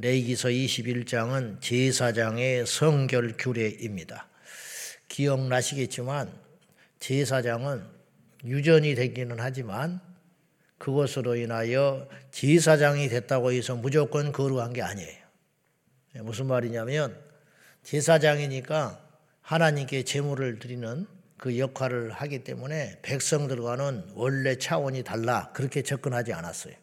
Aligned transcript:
레이기서 0.00 0.48
21장은 0.48 1.60
제사장의 1.60 2.66
성결 2.66 3.34
규례입니다. 3.36 4.28
기억나시겠지만 5.08 6.32
제사장은 7.00 7.82
유전이 8.44 8.94
되기는 8.94 9.36
하지만 9.40 10.00
그것으로 10.78 11.34
인하여 11.34 12.08
제사장이 12.30 13.08
됐다고 13.08 13.52
해서 13.52 13.74
무조건 13.74 14.30
거룩한 14.30 14.72
게 14.72 14.82
아니에요. 14.82 15.26
무슨 16.20 16.46
말이냐면 16.46 17.18
제사장이니까 17.82 19.04
하나님께 19.40 20.04
제물을 20.04 20.60
드리는 20.60 21.06
그 21.36 21.58
역할을 21.58 22.12
하기 22.12 22.44
때문에 22.44 23.00
백성들과는 23.02 24.10
원래 24.14 24.56
차원이 24.58 25.02
달라 25.02 25.50
그렇게 25.52 25.82
접근하지 25.82 26.32
않았어요. 26.32 26.74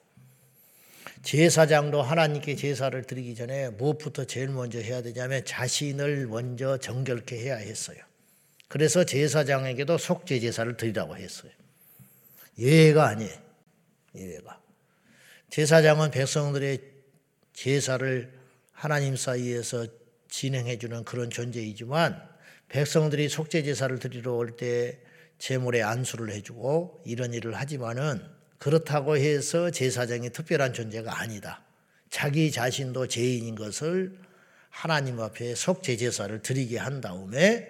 제사장도 1.25 2.03
하나님께 2.03 2.55
제사를 2.55 3.03
드리기 3.03 3.33
전에 3.33 3.71
무엇부터 3.71 4.25
제일 4.25 4.49
먼저 4.49 4.77
해야 4.77 5.01
되냐면 5.01 5.43
자신을 5.43 6.27
먼저 6.27 6.77
정결케 6.77 7.39
해야 7.39 7.55
했어요. 7.55 7.97
그래서 8.67 9.03
제사장에게도 9.03 9.97
속죄 9.97 10.39
제사를 10.39 10.77
드리라고 10.77 11.17
했어요. 11.17 11.51
예외가 12.59 13.07
아니에요. 13.07 13.33
예외가. 14.13 14.61
제사장은 15.49 16.11
백성들의 16.11 16.79
제사를 17.53 18.31
하나님 18.71 19.15
사이에서 19.15 19.87
진행해 20.29 20.77
주는 20.77 21.03
그런 21.03 21.31
존재이지만 21.31 22.21
백성들이 22.69 23.29
속죄 23.29 23.63
제사를 23.63 23.97
드리러 23.97 24.33
올 24.33 24.55
때 24.57 24.99
제물에 25.39 25.81
안수를 25.81 26.31
해 26.31 26.41
주고 26.41 27.01
이런 27.03 27.33
일을 27.33 27.55
하지만은 27.55 28.34
그렇다고 28.65 29.15
해서 29.15 29.69
제사장이 29.69 30.31
특별한 30.31 30.73
존재가 30.73 31.19
아니다. 31.19 31.63
자기 32.09 32.51
자신도 32.51 33.05
죄인인 33.05 33.53
것을 33.53 34.17
하나님 34.71 35.19
앞에 35.19 35.53
속죄 35.53 35.97
제사를 35.97 36.41
드리게 36.41 36.79
한 36.79 36.99
다음에 36.99 37.69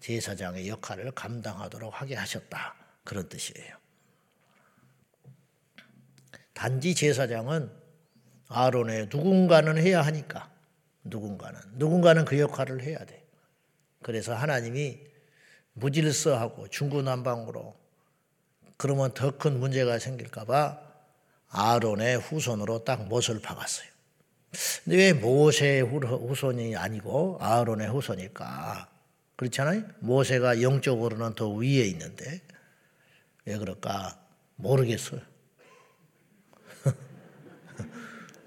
제사장의 0.00 0.68
역할을 0.68 1.12
감당하도록 1.12 1.98
하게 1.98 2.16
하셨다. 2.16 2.74
그런 3.04 3.26
뜻이에요. 3.30 3.74
단지 6.52 6.94
제사장은 6.94 7.70
아론의 8.48 9.08
누군가는 9.10 9.78
해야 9.78 10.02
하니까 10.02 10.52
누군가는 11.04 11.58
누군가는 11.76 12.22
그 12.26 12.38
역할을 12.38 12.82
해야 12.82 12.98
돼. 13.06 13.26
그래서 14.02 14.34
하나님이 14.34 15.00
무질서하고 15.72 16.68
중구난방으로 16.68 17.83
그러면 18.76 19.12
더 19.14 19.30
큰 19.38 19.58
문제가 19.60 19.98
생길까봐 19.98 20.80
아론의 21.48 22.18
후손으로 22.18 22.84
딱 22.84 23.04
못을 23.06 23.40
박았어요. 23.40 23.88
근데 24.84 24.96
왜 24.96 25.12
모세의 25.12 25.82
후손이 25.82 26.76
아니고 26.76 27.38
아론의 27.40 27.88
후손일까? 27.88 28.88
그렇잖아요? 29.36 29.82
모세가 30.00 30.62
영적으로는 30.62 31.34
더 31.34 31.48
위에 31.48 31.84
있는데 31.86 32.40
왜 33.44 33.56
그럴까? 33.58 34.18
모르겠어요. 34.56 35.20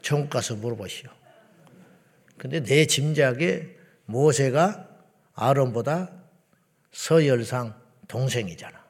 천국 0.02 0.30
가서 0.30 0.56
물어보시오. 0.56 1.10
근데 2.38 2.62
내 2.64 2.86
짐작에 2.86 3.76
모세가 4.06 4.88
아론보다 5.34 6.12
서열상 6.92 7.80
동생이잖아. 8.08 8.87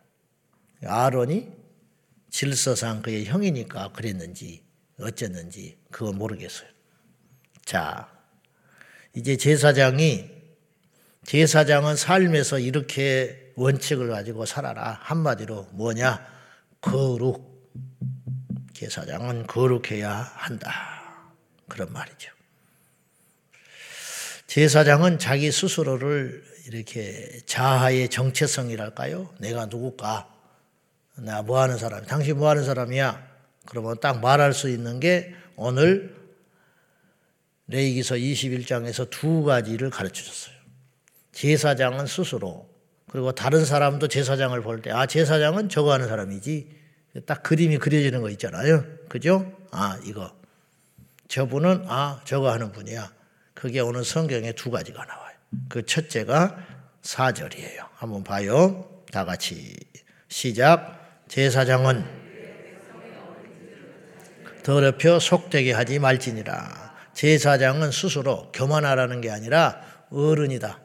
아론이 0.85 1.51
질서상 2.29 3.01
그의 3.01 3.25
형이니까 3.25 3.91
그랬는지 3.93 4.63
어쨌는지 4.99 5.77
그건 5.91 6.17
모르겠어요. 6.17 6.69
자, 7.65 8.09
이제 9.13 9.37
제사장이 9.37 10.29
제사장은 11.25 11.95
삶에서 11.95 12.59
이렇게 12.59 13.51
원칙을 13.55 14.09
가지고 14.09 14.45
살아라. 14.45 14.99
한마디로 15.01 15.69
뭐냐? 15.73 16.25
거룩. 16.79 17.57
제사장은 18.73 19.47
거룩해야 19.47 20.09
한다. 20.35 21.33
그런 21.67 21.91
말이죠. 21.91 22.31
제사장은 24.45 25.19
자기 25.19 25.51
스스로를 25.51 26.45
이렇게 26.67 27.41
자아의 27.45 28.09
정체성이랄까요? 28.09 29.33
내가 29.39 29.65
누굴까? 29.65 30.36
나 31.17 31.41
뭐 31.41 31.61
하는 31.61 31.77
사람? 31.77 32.05
당신 32.05 32.37
뭐 32.37 32.49
하는 32.49 32.63
사람이야? 32.63 33.27
그러면 33.65 33.97
딱 33.99 34.21
말할 34.21 34.53
수 34.53 34.69
있는 34.69 34.99
게 34.99 35.33
오늘 35.55 36.15
레이기서 37.67 38.15
21장에서 38.15 39.09
두 39.09 39.43
가지를 39.43 39.89
가르쳐 39.89 40.23
줬어요. 40.23 40.55
제사장은 41.33 42.05
스스로 42.07 42.69
그리고 43.09 43.31
다른 43.31 43.65
사람도 43.65 44.07
제사장을 44.07 44.59
볼 44.61 44.81
때 44.81 44.91
아, 44.91 45.05
제사장은 45.05 45.69
저거 45.69 45.91
하는 45.93 46.07
사람이지. 46.07 46.77
딱 47.25 47.41
그림이 47.43 47.77
그려지는 47.77 48.21
거 48.21 48.29
있잖아요. 48.31 48.85
그죠? 49.09 49.51
아, 49.71 49.99
이거. 50.05 50.31
저분은 51.27 51.85
아, 51.87 52.21
저거 52.25 52.51
하는 52.51 52.71
분이야. 52.71 53.11
그게 53.53 53.79
오늘 53.79 54.05
성경에 54.05 54.51
두 54.53 54.69
가지가 54.71 55.03
나와요. 55.03 55.35
그 55.67 55.85
첫째가 55.85 56.57
4절이에요. 57.01 57.87
한번 57.95 58.23
봐요. 58.23 59.01
다 59.11 59.25
같이 59.25 59.75
시작. 60.29 60.96
제사장은 61.27 62.05
더럽혀 64.63 65.19
속되게 65.19 65.71
하지 65.71 65.99
말지니라. 65.99 66.95
제사장은 67.13 67.91
스스로 67.91 68.51
교만하라는 68.51 69.21
게 69.21 69.29
아니라 69.29 69.81
어른이다. 70.09 70.79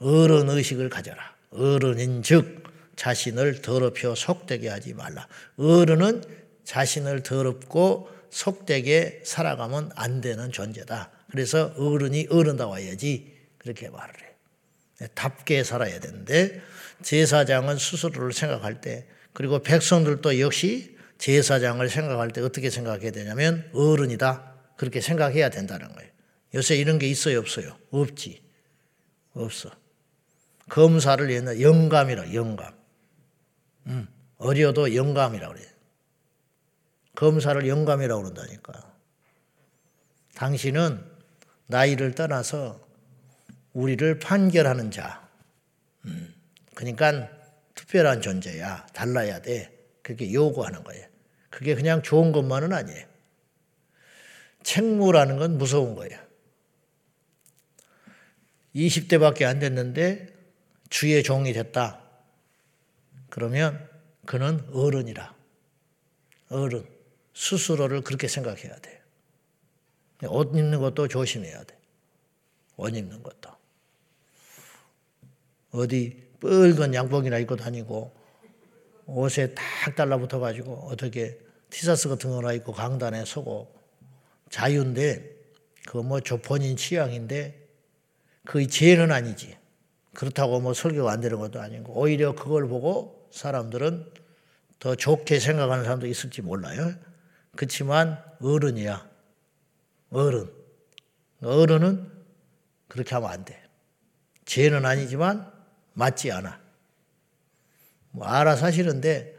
어른 0.00 0.48
의식을 0.48 0.88
가져라. 0.88 1.34
어른인 1.50 2.22
즉 2.22 2.64
자신을 2.96 3.62
더럽혀 3.62 4.14
속되게 4.14 4.68
하지 4.68 4.94
말라. 4.94 5.26
어른은 5.56 6.22
자신을 6.64 7.22
더럽고 7.22 8.08
속되게 8.30 9.22
살아가면 9.24 9.90
안 9.94 10.20
되는 10.20 10.50
존재다. 10.50 11.10
그래서 11.30 11.72
어른이 11.76 12.28
어른다워야지 12.30 13.32
그렇게 13.58 13.88
말을 13.88 14.14
해. 15.00 15.08
답게 15.14 15.64
살아야 15.64 16.00
되는데 16.00 16.60
제사장은 17.02 17.78
스스로를 17.78 18.32
생각할 18.32 18.80
때 18.80 19.06
그리고 19.34 19.58
백성들도 19.58 20.40
역시 20.40 20.96
제사장을 21.18 21.86
생각할 21.88 22.30
때 22.30 22.40
어떻게 22.40 22.70
생각해야 22.70 23.10
되냐면 23.10 23.68
어른이다. 23.74 24.54
그렇게 24.76 25.00
생각해야 25.00 25.50
된다는 25.50 25.92
거예요. 25.92 26.10
요새 26.54 26.76
이런 26.76 26.98
게 26.98 27.08
있어요, 27.08 27.40
없어요? 27.40 27.76
없지. 27.90 28.42
없어. 29.34 29.70
검사를 30.68 31.28
옛날 31.30 31.60
영감이라 31.60 32.32
영감. 32.32 32.72
음, 33.88 34.08
어려도 34.38 34.94
영감이라 34.94 35.48
그래요. 35.48 35.68
검사를 37.16 37.66
영감이라고 37.66 38.22
그런다니까. 38.22 38.94
당신은 40.34 41.04
나이를 41.66 42.14
떠나서 42.14 42.80
우리를 43.72 44.20
판결하는 44.20 44.90
자. 44.90 45.28
음, 46.04 46.32
그러니까 46.74 47.28
특별한 47.74 48.22
존재야. 48.22 48.86
달라야 48.92 49.42
돼. 49.42 49.70
그렇게 50.02 50.32
요구하는 50.32 50.84
거예요. 50.84 51.06
그게 51.50 51.74
그냥 51.74 52.02
좋은 52.02 52.32
것만은 52.32 52.72
아니에요. 52.72 53.06
책무라는 54.62 55.36
건 55.38 55.58
무서운 55.58 55.94
거예요. 55.94 56.18
20대밖에 58.74 59.44
안 59.44 59.58
됐는데 59.60 60.34
주의 60.90 61.22
종이 61.22 61.52
됐다. 61.52 62.00
그러면 63.30 63.88
그는 64.26 64.66
어른이라. 64.72 65.34
어른. 66.50 66.86
스스로를 67.34 68.02
그렇게 68.02 68.28
생각해야 68.28 68.76
돼요. 68.78 69.00
옷 70.28 70.56
입는 70.56 70.80
것도 70.80 71.08
조심해야 71.08 71.64
돼. 71.64 71.78
옷 72.76 72.96
입는 72.96 73.22
것도. 73.22 73.50
어디 75.72 76.23
뻘건 76.44 76.92
양복이나 76.92 77.38
입고 77.38 77.56
다니고 77.56 78.14
옷에 79.06 79.54
탁 79.54 79.96
달라붙어 79.96 80.38
가지고 80.38 80.88
어떻게 80.90 81.38
티셔츠 81.70 82.10
같은 82.10 82.30
거나 82.30 82.52
입고 82.52 82.72
강단에 82.72 83.24
서고 83.24 83.74
자유인데 84.50 85.34
그거 85.86 86.02
뭐 86.02 86.20
본인 86.42 86.76
취향인데 86.76 87.66
그의 88.44 88.68
죄는 88.68 89.10
아니지. 89.10 89.56
그렇다고 90.12 90.60
뭐 90.60 90.74
설교가 90.74 91.10
안 91.10 91.20
되는 91.20 91.38
것도 91.38 91.60
아니고 91.60 91.98
오히려 91.98 92.34
그걸 92.34 92.68
보고 92.68 93.26
사람들은 93.32 94.12
더 94.78 94.94
좋게 94.94 95.40
생각하는 95.40 95.84
사람도 95.84 96.06
있을지 96.06 96.42
몰라요. 96.42 96.92
그렇지만 97.56 98.22
어른이야. 98.40 99.08
어른. 100.10 100.50
어른은 101.42 102.12
그렇게 102.88 103.14
하면 103.14 103.30
안 103.30 103.44
돼. 103.46 103.62
죄는 104.44 104.84
아니지만 104.84 105.53
맞지 105.94 106.30
않아. 106.32 106.60
뭐 108.10 108.26
알아서 108.26 108.66
하시는데 108.66 109.34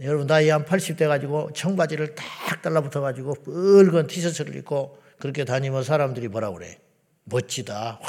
여러분 0.00 0.26
나이 0.26 0.48
한 0.50 0.64
80대 0.64 1.08
가지고 1.08 1.52
청바지를 1.52 2.14
딱 2.14 2.62
달라붙어 2.62 3.00
가지고 3.00 3.34
뻘건 3.34 4.06
티셔츠를 4.08 4.54
입고 4.56 5.02
그렇게 5.18 5.44
다니면 5.44 5.82
사람들이 5.82 6.28
뭐라 6.28 6.50
그래? 6.50 6.78
멋지다. 7.24 7.98
와. 8.00 8.08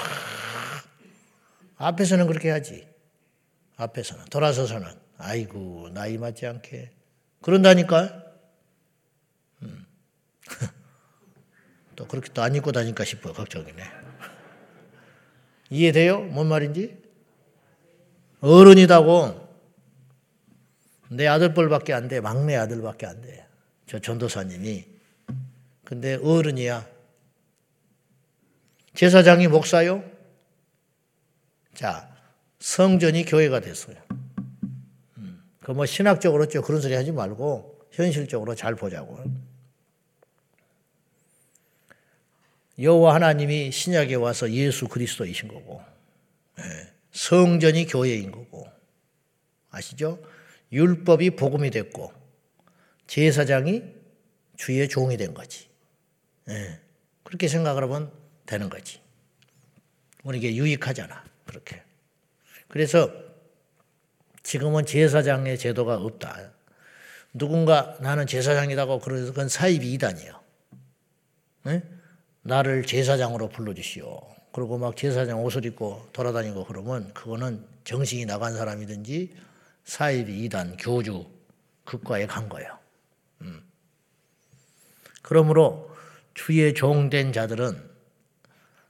앞에서는 1.77 2.27
그렇게 2.27 2.49
하지. 2.49 2.87
앞에서는. 3.77 4.25
돌아서서는. 4.25 4.87
아이고, 5.17 5.89
나이 5.93 6.17
맞지 6.17 6.45
않게. 6.45 6.91
그런다니까? 7.41 8.23
음. 9.63 9.85
또 11.95 12.07
그렇게 12.07 12.31
또 12.33 12.41
안 12.41 12.53
입고 12.55 12.71
다니까 12.71 13.03
싶어. 13.05 13.31
걱정이네. 13.33 13.83
이해돼요? 15.69 16.21
뭔 16.21 16.47
말인지? 16.47 17.01
어른이다고. 18.41 19.47
내 21.09 21.27
아들뻘밖에 21.27 21.93
안 21.93 22.07
돼. 22.07 22.19
막내 22.19 22.55
아들밖에 22.55 23.05
안 23.05 23.21
돼. 23.21 23.45
저 23.85 23.99
전도사님이. 23.99 24.85
근데 25.85 26.15
어른이야. 26.15 26.85
제사장이 28.93 29.47
목사요? 29.47 30.03
자, 31.73 32.09
성전이 32.59 33.25
교회가 33.25 33.59
됐어요. 33.59 33.95
음, 35.17 35.43
그뭐 35.61 35.85
신학적으로 35.85 36.47
좀 36.47 36.63
그런 36.63 36.81
소리 36.81 36.95
하지 36.95 37.11
말고 37.11 37.79
현실적으로 37.91 38.55
잘 38.55 38.75
보자고. 38.75 39.23
여호와 42.79 43.15
하나님이 43.15 43.71
신약에 43.71 44.15
와서 44.15 44.51
예수 44.51 44.87
그리스도이신 44.87 45.47
거고 45.47 45.81
예, 46.59 46.63
성전이 47.17 47.87
교회인 47.87 48.29
거고 48.29 48.67
아시죠? 49.71 50.23
율법이 50.71 51.31
복음이 51.31 51.71
됐고 51.71 52.13
제사장이 53.07 53.81
주의 54.55 54.87
종이 54.87 55.17
된 55.17 55.33
거지. 55.33 55.67
예, 56.49 56.79
그렇게 57.23 57.47
생각을 57.47 57.83
하면 57.83 58.11
되는 58.45 58.69
거지. 58.69 59.01
우리에게 60.23 60.55
유익하잖아. 60.55 61.23
그렇게. 61.45 61.81
그래서 62.67 63.11
지금은 64.43 64.85
제사장의 64.85 65.57
제도가 65.57 65.95
없다. 65.95 66.51
누군가 67.33 67.97
나는 67.99 68.27
제사장이라고 68.27 68.99
그러는 68.99 69.33
건 69.33 69.49
사입이 69.49 69.91
이단이에요. 69.93 70.39
네? 71.63 71.83
나를 72.43 72.85
제사장으로 72.85 73.49
불러주시오. 73.49 74.36
그리고 74.57 74.79
막 74.79 74.97
제사장 74.97 75.43
옷을 75.43 75.65
입고 75.65 76.07
돌아다니고 76.13 76.65
그러면 76.65 77.13
그거는 77.13 77.63
정신이 77.83 78.25
나간 78.25 78.55
사람이든지 78.55 79.35
사입이 79.85 80.45
이단, 80.45 80.77
교주, 80.77 81.27
극과에 81.85 82.25
간 82.25 82.49
거예요. 82.49 82.75
음. 83.41 83.61
그러므로 85.21 85.95
주의 86.33 86.73
종된 86.73 87.33
자들은 87.33 87.79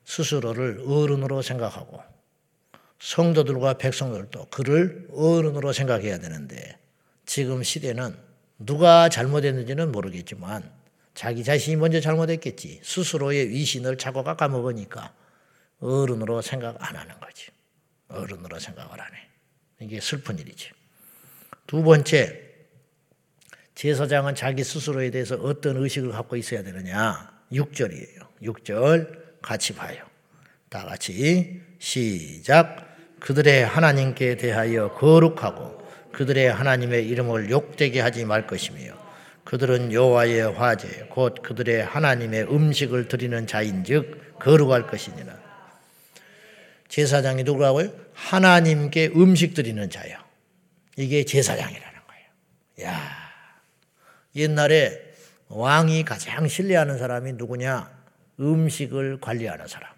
스스로를 0.06 0.86
어른으로 0.88 1.42
생각하고 1.42 2.02
성도들과 3.02 3.74
백성들도 3.74 4.48
그를 4.50 5.06
어른으로 5.12 5.74
생각해야 5.74 6.18
되는데 6.20 6.80
지금 7.26 7.62
시대는 7.62 8.16
누가 8.58 9.10
잘못했는지는 9.10 9.92
모르겠지만 9.92 10.72
자기 11.14 11.44
자신이 11.44 11.76
먼저 11.76 12.00
잘못했겠지. 12.00 12.80
스스로의 12.84 13.50
위신을 13.50 13.98
자꾸 13.98 14.24
깎아먹으니까 14.24 15.14
어른으로 15.80 16.42
생각 16.42 16.76
안 16.80 16.96
하는 16.96 17.20
거지. 17.20 17.50
어른으로 18.10 18.60
생각을 18.60 19.00
안 19.00 19.14
해. 19.14 19.28
이게 19.80 20.00
슬픈 20.00 20.40
일이지. 20.40 20.72
두 21.68 21.84
번째, 21.84 22.44
제사장은 23.76 24.36
자기 24.36 24.64
스스로에 24.64 25.12
대해서 25.12 25.36
어떤 25.36 25.78
의식을 25.78 26.12
갖고 26.12 26.36
있어야 26.36 26.64
되느냐. 26.64 27.32
6절이에요. 27.52 28.28
6절 28.42 29.42
같이 29.42 29.76
봐요. 29.76 30.04
다 30.70 30.86
같이 30.86 31.62
시작. 31.80 32.88
그들의 33.20 33.66
하나님께 33.66 34.38
대하여 34.38 34.94
거룩하고 34.94 35.78
그들의 36.12 36.52
하나님의 36.52 37.08
이름을 37.08 37.50
욕되게 37.50 38.00
하지 38.00 38.26
말 38.26 38.48
것이며 38.48 38.94
그들은 39.44 39.94
여호와의 39.94 40.54
화제 40.54 41.08
곧 41.10 41.42
그들의 41.42 41.86
하나님의 41.86 42.52
음식을 42.52 43.08
드리는 43.08 43.46
자인즉 43.48 44.40
거룩할 44.40 44.88
것이니라. 44.88 45.47
제사장이 46.90 47.44
누구라고요? 47.44 47.92
하나님께 48.14 49.12
음식 49.16 49.54
드리는 49.54 49.90
자요. 49.90 50.18
이게 50.96 51.24
제사장이라는 51.24 52.00
거예요. 52.08 52.92
야, 52.92 53.02
옛날에 54.36 55.14
왕이 55.50 56.04
가장 56.06 56.48
신뢰하는 56.48 56.98
사람이 56.98 57.34
누구냐? 57.34 57.96
음식을 58.40 59.20
관리하는 59.20 59.68
사람. 59.68 59.92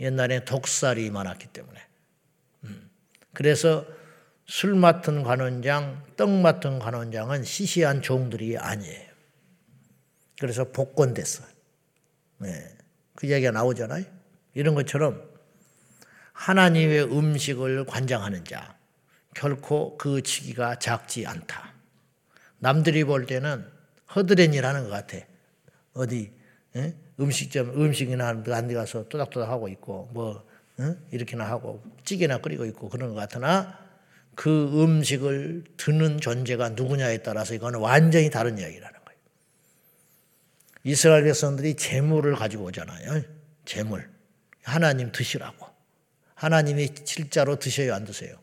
옛날에 0.00 0.44
독살이 0.44 1.10
많았기 1.10 1.48
때문에. 1.48 1.80
음. 2.64 2.90
그래서 3.32 3.86
술 4.44 4.74
맡은 4.74 5.22
관원장, 5.22 6.02
떡 6.16 6.30
맡은 6.30 6.78
관원장은 6.78 7.44
시시한 7.44 8.02
종들이 8.02 8.56
아니에요. 8.58 9.06
그래서 10.38 10.70
복권됐어요. 10.70 11.46
네. 12.38 12.76
그 13.14 13.26
이야기가 13.26 13.50
나오잖아요. 13.52 14.04
이런 14.54 14.74
것처럼 14.74 15.25
하나님의 16.36 17.04
음식을 17.04 17.86
관장하는 17.86 18.44
자, 18.44 18.76
결코 19.34 19.96
그 19.96 20.22
직위가 20.22 20.78
작지 20.78 21.26
않다. 21.26 21.72
남들이 22.58 23.04
볼 23.04 23.26
때는 23.26 23.66
허드렛이라는 24.14 24.84
것 24.84 24.90
같아. 24.90 25.18
어디 25.94 26.30
에? 26.76 26.94
음식점 27.18 27.70
음식이나 27.70 28.28
안데 28.28 28.74
가서 28.74 29.08
또닥또닥 29.08 29.48
하고 29.48 29.68
있고 29.68 30.10
뭐 30.12 30.46
에? 30.78 30.94
이렇게나 31.10 31.44
하고 31.48 31.82
찌개나 32.04 32.38
끓이고 32.38 32.66
있고 32.66 32.90
그런 32.90 33.14
것 33.14 33.16
같으나 33.16 33.78
그 34.34 34.82
음식을 34.82 35.64
드는 35.78 36.20
존재가 36.20 36.70
누구냐에 36.70 37.18
따라서 37.18 37.54
이거는 37.54 37.80
완전히 37.80 38.28
다른 38.28 38.58
이야기라는 38.58 39.00
거예요. 39.04 39.18
이스라엘 40.84 41.24
백성들이 41.24 41.74
재물을 41.76 42.34
가지고 42.36 42.64
오잖아요. 42.64 43.22
재물. 43.64 44.10
하나님 44.62 45.10
드시라고. 45.12 45.75
하나님이 46.36 46.90
실자로 47.04 47.56
드셔요, 47.58 47.94
안 47.94 48.04
드세요? 48.04 48.36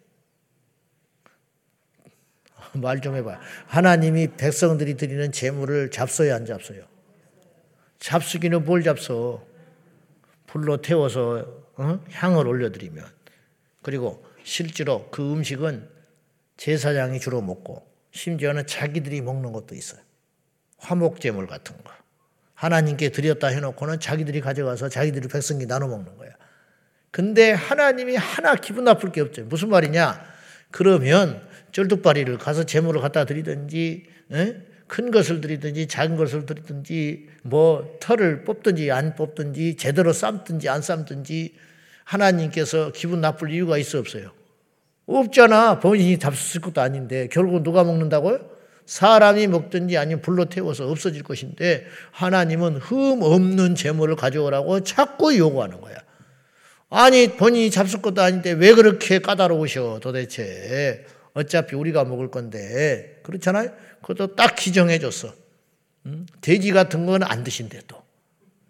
말 2.73 2.99
좀 3.01 3.15
해봐요. 3.15 3.37
하나님이 3.67 4.29
백성들이 4.35 4.97
드리는 4.97 5.31
재물을 5.31 5.89
잡숴요, 5.91 6.33
안 6.33 6.45
잡숴요? 6.45 6.85
잡수기는 7.99 8.65
뭘 8.65 8.81
잡숴? 8.81 9.41
불로 10.47 10.81
태워서 10.81 11.63
어? 11.77 11.99
향을 12.11 12.47
올려드리면. 12.47 13.05
그리고 13.81 14.25
실제로 14.43 15.09
그 15.11 15.21
음식은 15.33 15.89
제사장이 16.57 17.19
주로 17.19 17.41
먹고 17.41 17.87
심지어는 18.11 18.65
자기들이 18.67 19.21
먹는 19.21 19.51
것도 19.51 19.75
있어요. 19.75 20.01
화목제물 20.77 21.47
같은 21.47 21.75
거. 21.83 21.91
하나님께 22.55 23.09
드렸다 23.09 23.47
해놓고는 23.47 23.99
자기들이 23.99 24.41
가져가서 24.41 24.89
자기들이 24.89 25.27
백성이 25.27 25.65
나눠 25.65 25.87
먹는 25.87 26.17
거야. 26.17 26.31
근데 27.13 27.51
하나님이 27.51 28.15
하나 28.15 28.55
기분 28.55 28.85
나쁠 28.85 29.11
게 29.11 29.21
없죠. 29.21 29.43
무슨 29.43 29.69
말이냐? 29.69 30.19
그러면 30.71 31.47
쩔뚝바리를 31.71 32.35
가서 32.39 32.63
재물을 32.63 33.01
갖다 33.01 33.23
드리든지 33.25 34.05
에? 34.31 34.55
큰 34.87 35.11
것을 35.11 35.39
드리든지 35.39 35.85
작은 35.85 36.17
것을 36.17 36.47
드리든지 36.47 37.27
뭐 37.43 37.99
털을 37.99 38.43
뽑든지 38.45 38.89
안 38.89 39.13
뽑든지 39.13 39.75
제대로 39.75 40.11
삶든지 40.11 40.69
안 40.69 40.81
삶든지 40.81 41.53
하나님께서 42.03 42.91
기분 42.93 43.21
나쁠 43.21 43.51
이유가 43.51 43.77
있어 43.77 43.99
없어요? 43.99 44.31
없잖아. 45.05 45.79
본인이 45.81 46.17
잡수을 46.17 46.63
것도 46.63 46.81
아닌데 46.81 47.29
결국 47.31 47.61
누가 47.61 47.83
먹는다고요? 47.83 48.39
사람이 48.87 49.45
먹든지 49.45 49.99
아니면 49.99 50.23
불로 50.23 50.45
태워서 50.45 50.89
없어질 50.89 51.21
것인데 51.21 51.85
하나님은 52.09 52.77
흠 52.77 53.21
없는 53.21 53.75
재물을 53.75 54.15
가져오라고 54.15 54.79
자꾸 54.79 55.37
요구하는 55.37 55.79
거야. 55.79 56.02
아니 56.93 57.27
본인이 57.35 57.71
잡술 57.71 58.01
것도 58.01 58.21
아닌데 58.21 58.51
왜 58.51 58.73
그렇게 58.73 59.19
까다로우셔 59.19 59.99
도대체. 60.01 61.05
어차피 61.33 61.75
우리가 61.75 62.03
먹을 62.03 62.29
건데 62.29 63.19
그렇잖아요. 63.23 63.71
그것도 64.01 64.35
딱 64.35 64.55
기정해 64.55 64.99
줬어. 64.99 65.33
돼지 66.41 66.71
같은 66.71 67.05
거는 67.05 67.25
안 67.27 67.43
드신대 67.43 67.79
또. 67.87 68.03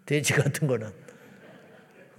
돼지 0.06 0.32
같은 0.32 0.66
거는. 0.66 0.90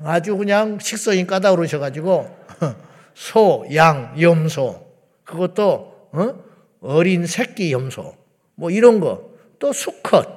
아주 0.03 0.35
그냥 0.37 0.77
식성이 0.79 1.25
까다로우셔가지고 1.25 2.37
소, 3.15 3.65
양, 3.73 4.13
염소 4.21 4.85
그것도 5.23 6.09
어? 6.11 7.01
린 7.01 7.25
새끼 7.25 7.71
염소 7.71 8.15
뭐 8.55 8.69
이런 8.69 8.99
거 8.99 9.35
또 9.59 9.73
수컷 9.73 10.27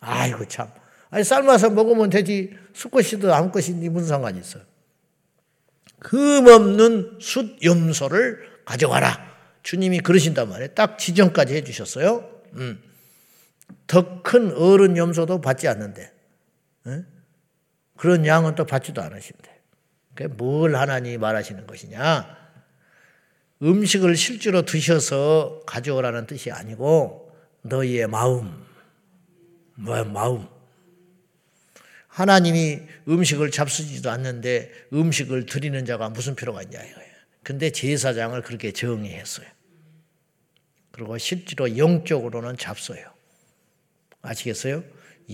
아이고 0.00 0.46
참 0.46 0.68
아니 1.10 1.24
삶아서 1.24 1.70
먹으면 1.70 2.10
되지 2.10 2.56
수컷이든 2.72 3.30
암컷이든 3.30 3.92
무슨 3.92 4.08
상관이 4.08 4.40
있어 4.40 4.58
흠없는 6.04 7.18
숫 7.20 7.62
염소를 7.62 8.62
가져가라 8.64 9.32
주님이 9.62 10.00
그러신단 10.00 10.48
말이에요 10.48 10.74
딱 10.74 10.98
지정까지 10.98 11.54
해주셨어요 11.54 12.28
음. 12.54 12.82
더 13.86 14.22
큰 14.22 14.52
어른 14.56 14.96
염소도 14.96 15.40
받지 15.40 15.68
않는데 15.68 16.12
에? 16.86 17.04
그런 17.96 18.26
양은 18.26 18.54
또 18.56 18.64
받지도 18.64 19.00
않으신대. 19.02 19.50
뭘 20.30 20.74
하나님이 20.74 21.18
말하시는 21.18 21.66
것이냐? 21.66 22.36
음식을 23.62 24.16
실제로 24.16 24.62
드셔서 24.62 25.60
가져오라는 25.66 26.26
뜻이 26.26 26.50
아니고 26.50 27.32
너희의 27.62 28.08
마음, 28.08 28.64
뭐야 29.76 30.04
마음. 30.04 30.48
하나님이 32.12 32.80
음식을 33.08 33.50
잡수지도 33.50 34.10
않는데 34.10 34.70
음식을 34.92 35.46
드리는 35.46 35.82
자가 35.86 36.10
무슨 36.10 36.34
필요가 36.34 36.62
있냐 36.62 36.78
이거예요. 36.78 37.12
근데 37.42 37.70
제사장을 37.70 38.40
그렇게 38.42 38.70
정의했어요. 38.70 39.46
그리고 40.90 41.16
실제로 41.16 41.78
영적으로는 41.78 42.56
잡숴요. 42.56 43.10
아시겠어요? 44.20 44.84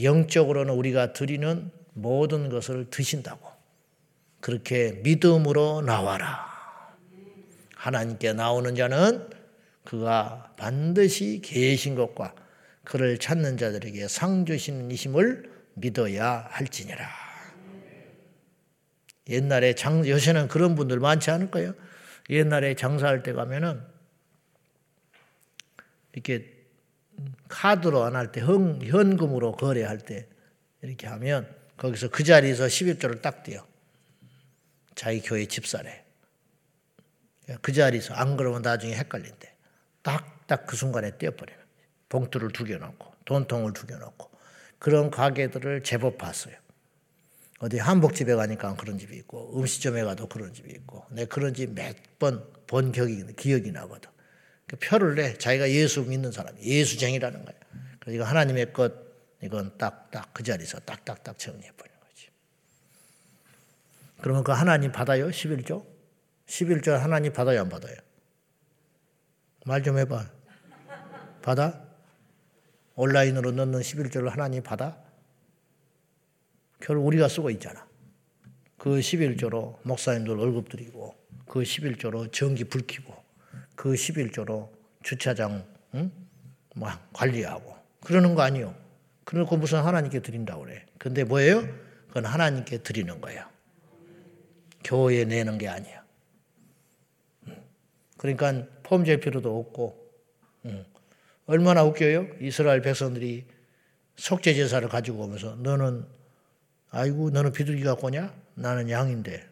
영적으로는 0.01 0.73
우리가 0.73 1.13
드리는 1.13 1.73
모든 1.95 2.49
것을 2.49 2.89
드신다고. 2.91 3.51
그렇게 4.41 5.01
믿음으로 5.03 5.83
나와라. 5.83 6.47
하나님께 7.75 8.35
나오는 8.35 8.77
자는 8.77 9.29
그가 9.83 10.55
반드시 10.57 11.41
계신 11.43 11.97
것과 11.97 12.35
그를 12.85 13.19
찾는 13.19 13.57
자들에게 13.59 14.07
상 14.07 14.47
주시는 14.47 14.93
이심을 14.93 15.58
믿어야 15.81 16.47
할지니라. 16.51 17.09
옛날에 19.29 19.75
장, 19.75 20.07
요새는 20.07 20.49
그런 20.49 20.75
분들 20.75 21.01
많지 21.01 21.31
않을 21.31 21.51
거예요. 21.51 21.75
옛날에 22.31 22.75
장사할 22.75 23.23
때 23.23 23.33
가면은 23.33 23.83
이렇게 26.13 26.55
카드로 27.49 28.05
안 28.05 28.17
할 28.17 28.33
때, 28.33 28.41
현금으로 28.41 29.53
거래할 29.53 29.99
때 29.99 30.27
이렇게 30.83 31.07
하면 31.07 31.55
거기서 31.77 32.11
그 32.11 32.25
자리에서 32.25 32.65
11조를 32.65 33.21
딱 33.23 33.43
떼요. 33.43 33.67
자기 34.95 35.21
교회 35.21 35.47
집사래. 35.47 36.05
그 37.63 37.73
자리에서 37.73 38.15
안 38.15 38.37
그러면 38.37 38.63
나중에 38.63 38.95
헷갈린대. 38.95 39.55
딱딱 40.03 40.67
그 40.67 40.77
순간에 40.77 41.17
떼어버리는 41.19 41.61
봉투를 42.09 42.51
두 42.53 42.65
개 42.65 42.77
넣고 42.77 43.13
돈통을 43.25 43.73
두 43.75 43.87
개 43.87 43.95
넣고 43.95 44.31
그런 44.79 45.11
가게들을 45.11 45.83
제법 45.83 46.19
봤어요. 46.19 46.55
어디 47.61 47.79
한복집에 47.79 48.35
가니까 48.37 48.75
그런 48.77 48.99
집이 48.99 49.17
있고 49.17 49.59
음식점에 49.59 50.05
가도 50.05 50.29
그런 50.29 50.55
집이 50.55 50.71
있고 50.71 51.05
내 51.11 51.25
그런 51.25 51.55
집 51.55 51.71
몇 51.75 51.97
번 52.19 52.45
본 52.69 52.93
기억이, 52.93 53.25
기억이 53.35 53.73
나거든. 53.73 54.11
그 54.67 54.77
표를 54.77 55.15
내 55.15 55.33
자기가 55.39 55.71
예수 55.71 56.03
믿는 56.03 56.31
사람 56.31 56.55
예수쟁이라는 56.61 57.45
거야. 57.45 57.57
그래서 57.99 58.15
이거 58.17 58.25
하나님의 58.25 58.73
것 58.75 58.93
이건 59.43 59.77
딱 59.79 60.11
딱 60.11 60.29
그 60.35 60.43
자리에서 60.43 60.79
딱딱딱 60.81 61.39
정리해 61.39 61.73
버리는 61.73 61.99
거지. 62.01 62.29
그러면 64.21 64.45
그 64.45 64.53
하나님 64.53 64.93
받아요? 64.93 65.29
11조? 65.29 65.85
11조 66.47 66.91
하나님 66.99 67.33
받아요 67.33 67.61
안 67.63 67.69
받아요? 67.71 67.97
말 69.65 69.83
좀 69.83 69.99
해봐. 69.99 70.31
받아? 71.43 71.88
온라인으로 72.99 73.53
넣는 73.53 73.79
11조를 73.79 74.29
하나님 74.29 74.61
받아? 74.61 74.99
결국 76.81 77.07
우리가 77.07 77.29
쓰고 77.29 77.49
있잖아. 77.51 77.87
그 78.77 78.99
11조로 78.99 79.79
목사님들 79.85 80.35
월급 80.35 80.69
드리고 80.69 81.15
그 81.47 81.61
11조로 81.61 82.33
전기 82.33 82.65
불 82.65 82.83
켜고 82.89 83.15
그 83.77 83.93
11조로 83.93 84.69
주차장 85.05 85.65
응? 85.95 86.11
뭐 86.75 86.89
관리하고 87.13 87.77
그러는 88.01 88.35
거 88.35 88.43
아니요. 88.43 88.75
그러고 89.23 89.57
무슨 89.57 89.79
하나님께 89.79 90.21
드린다고 90.21 90.65
그래. 90.65 90.85
근데 90.99 91.23
뭐예요? 91.23 91.63
그건 92.09 92.25
하나님께 92.25 92.79
드리는 92.79 93.21
거예요. 93.21 93.47
교회에 94.83 95.25
내는 95.25 95.57
게 95.59 95.69
아니야. 95.69 96.05
그러니까 98.17 98.67
폼질 98.83 99.21
필요도 99.21 99.57
없고 99.57 100.09
얼마나 101.49 101.83
웃겨요? 101.83 102.27
이스라엘 102.43 102.83
백성들이 102.83 103.47
속죄 104.17 104.53
제사를 104.55 104.87
가지고 104.89 105.25
오면서 105.25 105.57
너는 105.57 106.05
아이고 106.91 107.31
너는 107.31 107.53
비둘기 107.53 107.85
갖고 107.85 108.09
오냐? 108.09 108.35
나는 108.55 108.91
양인데 108.91 109.47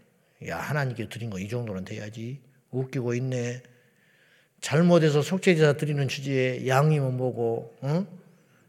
야 0.48 0.58
하나님께 0.58 1.08
드린 1.08 1.30
거 1.30 1.38
이 1.38 1.48
정도는 1.48 1.84
돼야지 1.86 2.40
웃기고 2.70 3.14
있네. 3.14 3.62
잘못해서 4.60 5.22
속죄 5.22 5.54
제사 5.56 5.72
드리는 5.72 6.06
주제에 6.06 6.66
양이면 6.66 7.16
뭐고 7.16 7.74
응? 7.84 8.06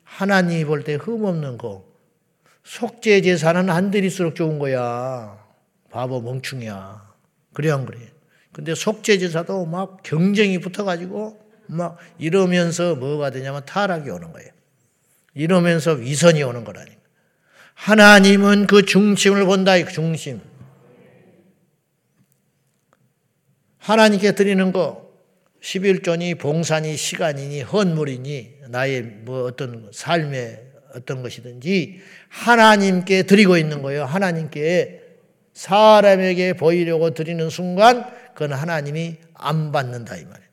하나님이 0.03 0.63
볼 0.63 0.83
때 0.85 0.95
흠없는 0.95 1.57
거 1.57 1.85
속죄 2.63 3.21
제사는 3.21 3.69
안 3.69 3.91
드릴수록 3.91 4.35
좋은 4.35 4.57
거야. 4.57 5.45
바보 5.89 6.21
멍충이야. 6.21 7.13
그래 7.53 7.71
안 7.71 7.85
그래? 7.85 7.99
근데 8.53 8.73
속죄 8.73 9.17
제사도 9.17 9.65
막 9.65 10.01
경쟁이 10.03 10.59
붙어가지고 10.59 11.46
막 11.67 11.97
이러면서 12.17 12.95
뭐가 12.95 13.29
되냐면 13.29 13.63
타락이 13.65 14.09
오는 14.09 14.31
거예요. 14.31 14.49
이러면서 15.33 15.93
위선이 15.93 16.41
오는 16.43 16.63
거라니까. 16.63 16.97
하나님은 17.75 18.67
그 18.67 18.85
중심을 18.85 19.45
본다, 19.45 19.81
그 19.83 19.91
중심. 19.91 20.41
하나님께 23.77 24.33
드리는 24.33 24.71
거, 24.71 25.07
11조니 25.61 26.39
봉산이 26.39 26.97
시간이니 26.97 27.61
헌물이니 27.61 28.53
나의 28.69 29.01
뭐 29.01 29.43
어떤 29.43 29.89
삶의 29.93 30.63
어떤 30.95 31.21
것이든지 31.21 32.01
하나님께 32.29 33.23
드리고 33.23 33.57
있는 33.57 33.81
거예요. 33.81 34.05
하나님께 34.05 35.03
사람에게 35.53 36.53
보이려고 36.53 37.13
드리는 37.13 37.49
순간 37.49 38.05
그건 38.33 38.53
하나님이 38.53 39.17
안 39.33 39.71
받는다 39.71 40.15
이 40.15 40.23
말이에요. 40.25 40.46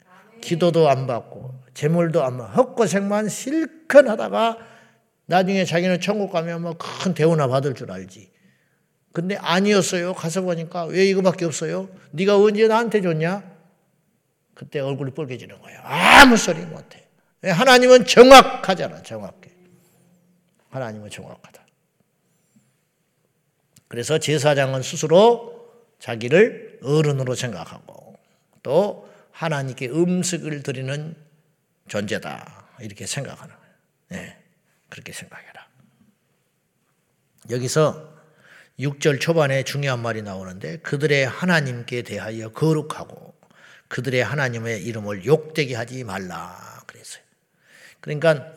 기도도 0.44 0.88
안 0.90 1.06
받고 1.06 1.54
재물도 1.72 2.22
안 2.22 2.36
받고 2.38 2.52
헛고생만 2.52 3.28
실컷 3.28 4.06
하다가 4.06 4.58
나중에 5.26 5.64
자기는 5.64 6.00
천국 6.00 6.30
가면 6.30 6.62
뭐 6.62 6.74
큰 6.74 7.14
대우나 7.14 7.48
받을 7.48 7.74
줄 7.74 7.90
알지. 7.90 8.30
근데 9.12 9.36
아니었어요. 9.36 10.12
가서 10.14 10.42
보니까 10.42 10.84
왜 10.84 11.06
이거밖에 11.06 11.44
없어요? 11.44 11.88
네가 12.10 12.36
언제 12.38 12.66
나한테 12.66 13.00
줬냐? 13.00 13.42
그때 14.54 14.80
얼굴이 14.80 15.12
뻘개지는 15.12 15.60
거예요. 15.60 15.80
아무 15.82 16.36
소리 16.36 16.60
못해. 16.66 17.06
하나님은 17.42 18.04
정확하잖아. 18.06 19.02
정확해. 19.02 19.50
하나님은 20.70 21.10
정확하다. 21.10 21.64
그래서 23.88 24.18
제사장은 24.18 24.82
스스로 24.82 25.68
자기를 26.00 26.80
어른으로 26.82 27.34
생각하고 27.34 28.16
또 28.62 29.08
하나님께 29.34 29.88
음식을 29.88 30.62
드리는 30.62 31.16
존재다. 31.88 32.68
이렇게 32.80 33.04
생각하는 33.04 33.54
거예요. 33.54 33.74
네, 34.10 34.42
그렇게 34.88 35.12
생각해라. 35.12 35.68
여기서 37.50 38.14
6절 38.78 39.20
초반에 39.20 39.64
중요한 39.64 40.00
말이 40.00 40.22
나오는데 40.22 40.78
그들의 40.78 41.26
하나님께 41.26 42.02
대하여 42.02 42.50
거룩하고 42.52 43.34
그들의 43.88 44.24
하나님의 44.24 44.84
이름을 44.84 45.26
욕되게 45.26 45.74
하지 45.74 46.04
말라 46.04 46.82
그랬어요. 46.86 47.22
그러니까 48.00 48.52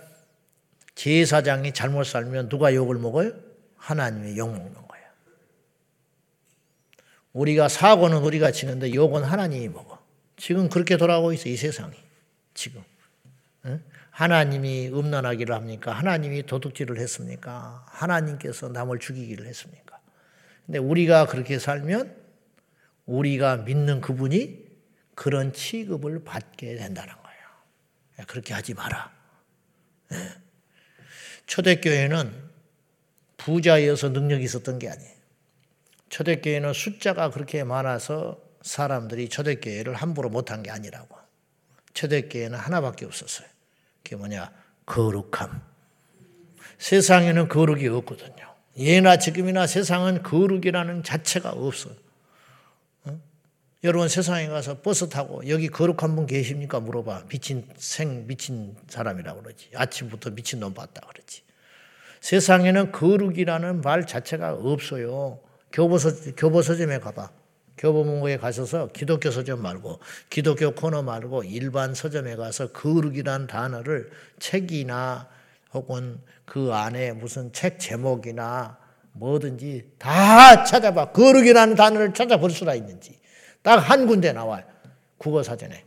제사장이 0.96 1.74
잘못 1.74 2.05
살면 2.05 2.50
누가 2.50 2.74
욕을 2.74 2.98
먹어요? 2.98 3.31
하나님이 3.75 4.38
욕 4.38 4.50
먹는 4.50 4.74
거예요. 4.74 5.05
우리가 7.34 7.67
사고는 7.67 8.17
우리가 8.19 8.51
치는데 8.51 8.93
욕은 8.93 9.24
하나님이 9.24 9.69
먹어. 9.69 9.97
지금 10.38 10.70
그렇게 10.70 10.98
돌아가고 10.98 11.34
있어, 11.34 11.50
이 11.50 11.58
세상이. 11.58 11.96
지금. 12.53 12.84
하나님이 14.12 14.88
음란하기를 14.88 15.53
합니까? 15.53 15.91
하나님이 15.91 16.44
도둑질을 16.46 16.98
했습니까? 17.00 17.86
하나님께서 17.89 18.70
남을 18.70 19.00
죽이기를 19.00 19.46
했습니까? 19.46 20.00
근데 20.65 20.79
우리가 20.79 21.27
그렇게 21.27 21.60
살면 21.60 22.15
우리가 23.06 23.58
믿는 23.58 24.01
그분이 24.01 24.65
그런 25.15 25.53
취급을 25.53 26.24
받게 26.24 26.75
된다는 26.75 27.13
거예요. 27.13 28.25
그렇게 28.27 28.53
하지 28.53 28.74
마라. 28.74 29.12
초대교회는 31.46 32.48
부자여서 33.38 34.10
능력이 34.10 34.44
있었던 34.44 34.79
게 34.79 34.89
아니에요. 34.89 35.15
초대교회는 36.10 36.74
숫자가 36.74 37.29
그렇게 37.32 37.63
많아서 37.63 38.41
사람들이 38.68 39.30
초대교회를 39.30 39.94
함부로 39.94 40.30
못한 40.30 40.62
게 40.62 40.70
아니라고. 40.70 41.16
초대교회는 41.94 42.60
하나밖에 42.60 43.06
없었어요. 43.06 43.48
그게 44.04 44.18
뭐냐? 44.18 44.52
거룩함. 44.86 45.62
세상에는 46.78 47.48
거룩이 47.48 47.88
없거든요. 47.88 48.56
예나 48.78 49.18
지금이나 49.18 49.66
세상은 49.66 50.22
거룩이라는 50.22 51.02
자체가 51.04 51.52
없어요. 51.52 51.96
어? 53.06 53.20
여러분 53.84 54.10
세상에 54.10 54.48
가서 54.48 54.82
버스 54.82 55.10
타고 55.10 55.48
여기 55.48 55.70
거룩한 55.70 56.16
분 56.16 56.28
계십니까? 56.28 56.80
물어봐. 56.80 57.24
미친 57.30 57.68
생 57.78 58.28
미친 58.28 58.76
사람이라고 58.88 59.42
그러지. 59.42 59.72
아침부터 59.76 60.32
미친 60.32 60.60
놈 60.60 60.74
봤다 60.74 61.02
그러지. 61.08 61.42
세상에는 62.20 62.92
거룩이라는 62.92 63.82
말 63.82 64.06
자체가 64.06 64.54
없어요. 64.54 65.40
교보서, 65.72 66.34
교보서점에 66.36 67.00
가봐. 67.00 67.32
교보문고에 67.77 68.38
가셔서 68.38 68.88
기독교 68.88 69.29
서점 69.31 69.62
말고 69.62 70.00
기독교 70.29 70.72
코너 70.72 71.01
말고 71.03 71.43
일반 71.43 71.93
서점에 71.93 72.36
가서 72.36 72.72
거룩이란 72.72 73.48
단어를 73.48 74.10
책이나 74.39 75.27
혹은 75.74 76.19
그 76.46 76.74
안에 76.74 77.12
무슨 77.13 77.51
책 77.53 77.79
제목이나 77.79 78.77
뭐든지 79.12 79.91
다 79.98 80.63
찾아봐. 80.63 81.12
거룩이라는 81.12 81.75
단어를 81.75 82.13
찾아볼 82.13 82.51
수가 82.51 82.75
있는지. 82.75 83.17
딱 83.62 83.79
한 83.79 84.07
군데 84.07 84.31
나와요. 84.31 84.63
국어 85.17 85.43
사전에. 85.43 85.84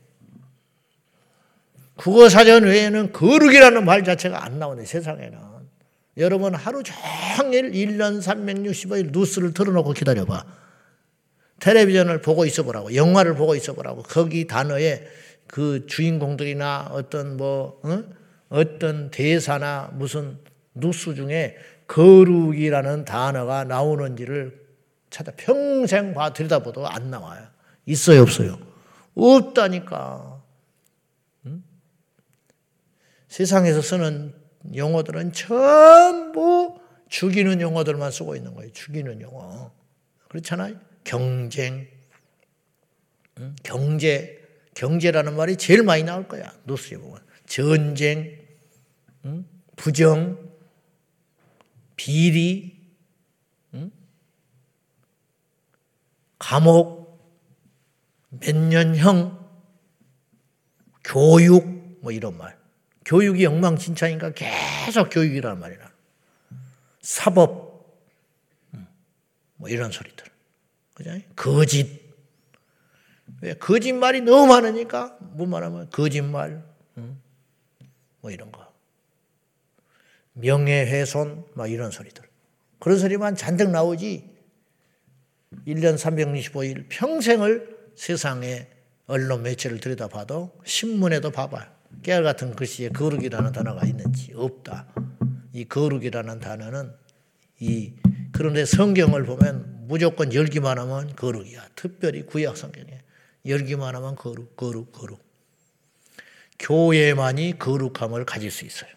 국어 1.97 2.29
사전 2.29 2.65
외에는 2.65 3.13
거룩이라는 3.13 3.85
말 3.85 4.05
자체가 4.05 4.45
안 4.45 4.59
나오네, 4.59 4.85
세상에는. 4.85 5.39
여러분 6.17 6.55
하루 6.55 6.83
종일 6.83 7.71
1년 7.71 8.21
365일 8.21 9.13
뉴스를 9.13 9.55
틀어놓고 9.55 9.93
기다려봐. 9.93 10.60
텔레비전을 11.61 12.21
보고 12.23 12.45
있어 12.45 12.63
보라고. 12.63 12.95
영화를 12.95 13.35
보고 13.35 13.55
있어 13.55 13.75
보라고. 13.75 14.03
거기 14.03 14.47
단어에 14.47 15.07
그 15.47 15.87
주인공들이나 15.87 16.89
어떤 16.93 17.37
뭐, 17.37 17.81
어? 17.85 18.03
어떤 18.49 19.11
대사나 19.11 19.91
무슨 19.95 20.39
뉴스 20.75 21.15
중에 21.15 21.57
거룩이라는 21.87 23.05
단어가 23.05 23.65
나오는지를 23.65 24.61
찾아 25.11 25.33
평생 25.37 26.15
봐 26.15 26.33
들여다보도 26.33 26.87
안 26.87 27.11
나와요. 27.11 27.47
있어요, 27.87 28.23
없어요? 28.23 28.59
없다니까. 29.15 30.43
응? 31.47 31.63
세상에서 33.29 33.83
쓰는 33.83 34.35
용어들은 34.75 35.33
전부 35.33 36.79
죽이는 37.09 37.61
용어들만 37.61 38.13
쓰고 38.13 38.37
있는 38.37 38.55
거예요. 38.55 38.73
죽이는 38.73 39.21
용어. 39.21 39.73
그렇잖아요. 40.29 40.77
경쟁, 41.05 41.89
응? 43.39 43.57
경제, 43.63 44.41
경제라는 44.75 45.37
말이 45.37 45.57
제일 45.57 45.83
많이 45.83 46.03
나올 46.03 46.29
거야. 46.29 46.53
노스에 46.65 46.99
보면. 46.99 47.21
전쟁, 47.47 48.39
응? 49.25 49.45
부정, 49.77 50.39
비리, 51.97 52.81
감옥, 56.41 57.21
몇 58.31 58.57
년형, 58.57 59.39
교육, 61.05 62.01
뭐 62.01 62.11
이런 62.11 62.37
말. 62.37 62.59
교육이 63.05 63.45
엉망진창인가 63.47 64.33
계속 64.33 65.11
교육이라는 65.11 65.61
말이라. 65.61 65.91
사법, 67.03 67.87
뭐 69.57 69.69
이런 69.69 69.93
소리들. 69.93 70.30
그죠? 71.01 71.19
거짓. 71.35 72.01
왜? 73.41 73.55
거짓말이 73.55 74.21
너무 74.21 74.47
많으니까, 74.47 75.17
뭐 75.21 75.47
말하면 75.47 75.89
거짓말, 75.91 76.63
뭐 78.21 78.31
이런 78.31 78.53
거. 78.53 78.71
명예훼손, 80.35 81.45
막 81.55 81.71
이런 81.71 81.91
소리들. 81.91 82.23
그런 82.79 82.99
소리만 82.99 83.35
잔뜩 83.35 83.71
나오지, 83.71 84.29
1년 85.67 85.97
365일 85.97 86.85
평생을 86.89 87.79
세상에 87.97 88.69
언론 89.07 89.43
매체를 89.43 89.81
들여다봐도 89.81 90.53
신문에도 90.65 91.31
봐봐요. 91.31 91.67
깨알 92.03 92.23
같은 92.23 92.55
글씨에 92.55 92.91
거룩이라는 92.91 93.53
단어가 93.53 93.87
있는지 93.87 94.33
없다. 94.35 94.87
이 95.53 95.65
거룩이라는 95.65 96.41
단어는 96.41 96.93
이 97.59 97.95
그런데 98.33 98.65
성경을 98.65 99.25
보면 99.25 99.80
무조건 99.91 100.33
열기만 100.33 100.79
하면 100.79 101.17
거룩이야. 101.17 101.71
특별히 101.75 102.23
구약 102.23 102.57
성경에 102.57 103.01
열기만 103.45 103.97
하면 103.97 104.15
거룩, 104.15 104.55
거룩, 104.57 104.93
거룩. 104.93 105.21
교회만이 106.61 107.59
거룩함을 107.59 108.25
가질 108.25 108.53
수 108.53 108.65
있어요. 108.65 108.89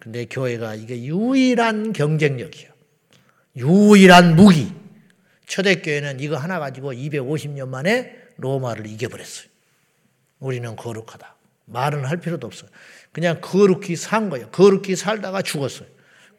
근데 0.00 0.26
교회가 0.26 0.76
이게 0.76 1.02
유일한 1.02 1.92
경쟁력이에요. 1.92 2.70
유일한 3.56 4.36
무기. 4.36 4.72
초대교회는 5.46 6.20
이거 6.20 6.36
하나 6.36 6.60
가지고 6.60 6.92
250년 6.92 7.66
만에 7.66 8.16
로마를 8.36 8.86
이겨버렸어요. 8.86 9.48
우리는 10.38 10.76
거룩하다. 10.76 11.34
말은 11.64 12.04
할 12.04 12.18
필요도 12.18 12.46
없어요. 12.46 12.70
그냥 13.10 13.40
거룩히 13.40 13.96
산 13.96 14.30
거예요. 14.30 14.48
거룩히 14.50 14.94
살다가 14.94 15.42
죽었어요. 15.42 15.88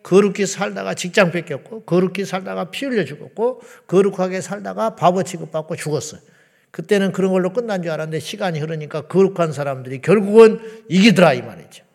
거룩히 0.04 0.46
살다가 0.46 0.94
직장 0.94 1.32
뺏겼고, 1.32 1.84
거룩히 1.84 2.26
살다가 2.26 2.72
피 2.72 2.86
흘려 2.86 3.06
죽었고, 3.06 3.62
거룩하게 3.88 4.42
살다가 4.42 4.96
바보 4.96 5.24
취급받고 5.24 5.76
죽었어요. 5.76 6.22
그때는 6.74 7.12
그런 7.12 7.32
걸로 7.32 7.54
끝난 7.54 7.84
줄 7.84 7.92
알았는데 7.92 8.20
시간이 8.20 8.60
흐르니까 8.60 9.08
거룩한 9.08 9.54
사람들이 9.54 10.02
결국은 10.02 10.60
이기더라 10.90 11.34
이 11.34 11.44
말이죠. 11.44 11.86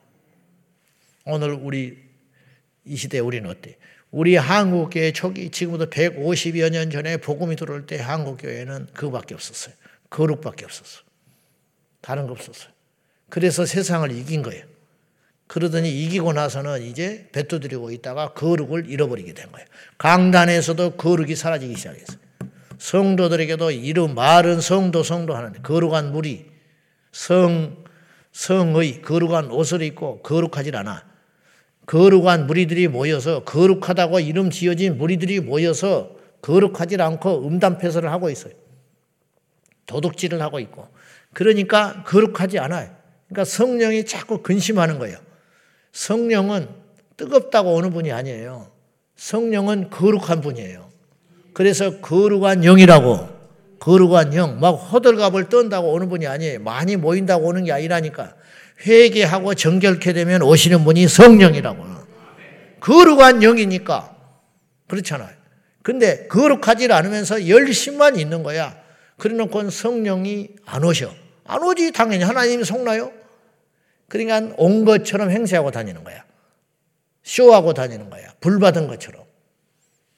오늘 1.26 1.50
우리 1.50 1.98
이 2.84 2.96
시대 2.96 3.18
우리는 3.18 3.50
어때? 3.50 3.76
우리 4.12 4.36
한국교회 4.36 5.12
초기 5.12 5.50
지금부터 5.50 5.90
150여 5.90 6.70
년 6.70 6.90
전에 6.90 7.16
복음이 7.16 7.56
들어올 7.56 7.86
때 7.86 7.98
한국교회는 7.98 8.86
그거밖에 8.94 9.34
없었어요. 9.34 9.74
거룩밖에 10.10 10.64
없었어. 10.64 11.02
다른 12.00 12.28
거 12.28 12.32
없었어요. 12.32 12.70
그래서 13.28 13.66
세상을 13.66 14.10
이긴 14.12 14.42
거예요. 14.42 14.64
그러더니 15.48 15.90
이기고 16.04 16.34
나서는 16.34 16.82
이제 16.82 17.28
뱉어드리고 17.32 17.90
있다가 17.90 18.34
거룩을 18.34 18.88
잃어버리게 18.88 19.32
된 19.32 19.50
거예요. 19.50 19.66
강단에서도 19.96 20.92
거룩이 20.92 21.34
사라지기 21.34 21.74
시작했어요. 21.74 22.18
성도들에게도 22.78 23.72
이름 23.72 24.14
말은 24.14 24.60
성도 24.60 25.02
성도 25.02 25.34
하는데 25.34 25.60
거룩한 25.62 26.12
무리 26.12 26.46
성 27.12 27.82
성의 28.30 29.02
거룩한 29.02 29.50
옷을 29.50 29.82
입고 29.82 30.22
거룩하질 30.22 30.76
않아. 30.76 31.04
거룩한 31.86 32.46
무리들이 32.46 32.86
모여서 32.86 33.42
거룩하다고 33.44 34.20
이름 34.20 34.50
지어진 34.50 34.98
무리들이 34.98 35.40
모여서 35.40 36.14
거룩하지 36.42 37.00
않고 37.00 37.48
음담패설을 37.48 38.12
하고 38.12 38.28
있어요. 38.30 38.52
도둑질을 39.86 40.40
하고 40.42 40.60
있고. 40.60 40.86
그러니까 41.32 42.04
거룩하지 42.04 42.58
않아요. 42.58 42.94
그러니까 43.28 43.44
성령이 43.44 44.04
자꾸 44.04 44.42
근심하는 44.42 44.98
거예요. 44.98 45.18
성령은 45.92 46.68
뜨겁다고 47.16 47.74
오는 47.74 47.90
분이 47.90 48.12
아니에요. 48.12 48.70
성령은 49.16 49.90
거룩한 49.90 50.40
분이에요. 50.40 50.88
그래서 51.52 51.98
거룩한 52.00 52.62
영이라고 52.62 53.38
거룩한 53.78 54.34
영, 54.34 54.60
막 54.60 54.70
호들갑을 54.70 55.48
떤다고 55.48 55.92
오는 55.92 56.08
분이 56.08 56.26
아니에요. 56.26 56.60
많이 56.60 56.96
모인다고 56.96 57.46
오는 57.46 57.64
게 57.64 57.72
아니라니까. 57.72 58.34
회개하고 58.86 59.54
정결케 59.54 60.12
되면 60.12 60.42
오시는 60.42 60.84
분이 60.84 61.08
성령이라고. 61.08 61.84
거룩한 62.80 63.42
영이니까. 63.42 64.14
그렇잖아요. 64.88 65.30
근데 65.82 66.26
거룩하지 66.28 66.92
않으면서 66.92 67.48
열심만 67.48 68.16
있는 68.16 68.42
거야. 68.42 68.76
그래 69.16 69.34
놓고 69.34 69.70
성령이 69.70 70.48
안 70.64 70.84
오셔. 70.84 71.12
안 71.44 71.62
오지, 71.62 71.92
당연히. 71.92 72.24
하나님이 72.24 72.64
속나요? 72.64 73.10
그러니까 74.08 74.54
온 74.56 74.84
것처럼 74.84 75.30
행세하고 75.30 75.70
다니는 75.70 76.04
거야. 76.04 76.24
쇼하고 77.22 77.74
다니는 77.74 78.10
거야. 78.10 78.32
불 78.40 78.58
받은 78.58 78.88
것처럼. 78.88 79.24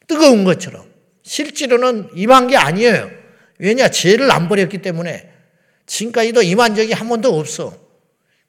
뜨거운 0.06 0.44
것처럼. 0.44 0.88
실제로는 1.22 2.10
임한 2.14 2.48
게 2.48 2.56
아니에요. 2.56 3.10
왜냐? 3.58 3.88
죄를 3.88 4.30
안 4.30 4.48
버렸기 4.48 4.78
때문에. 4.78 5.30
지금까지도 5.86 6.42
임한 6.42 6.76
적이 6.76 6.92
한 6.92 7.08
번도 7.08 7.36
없어. 7.36 7.76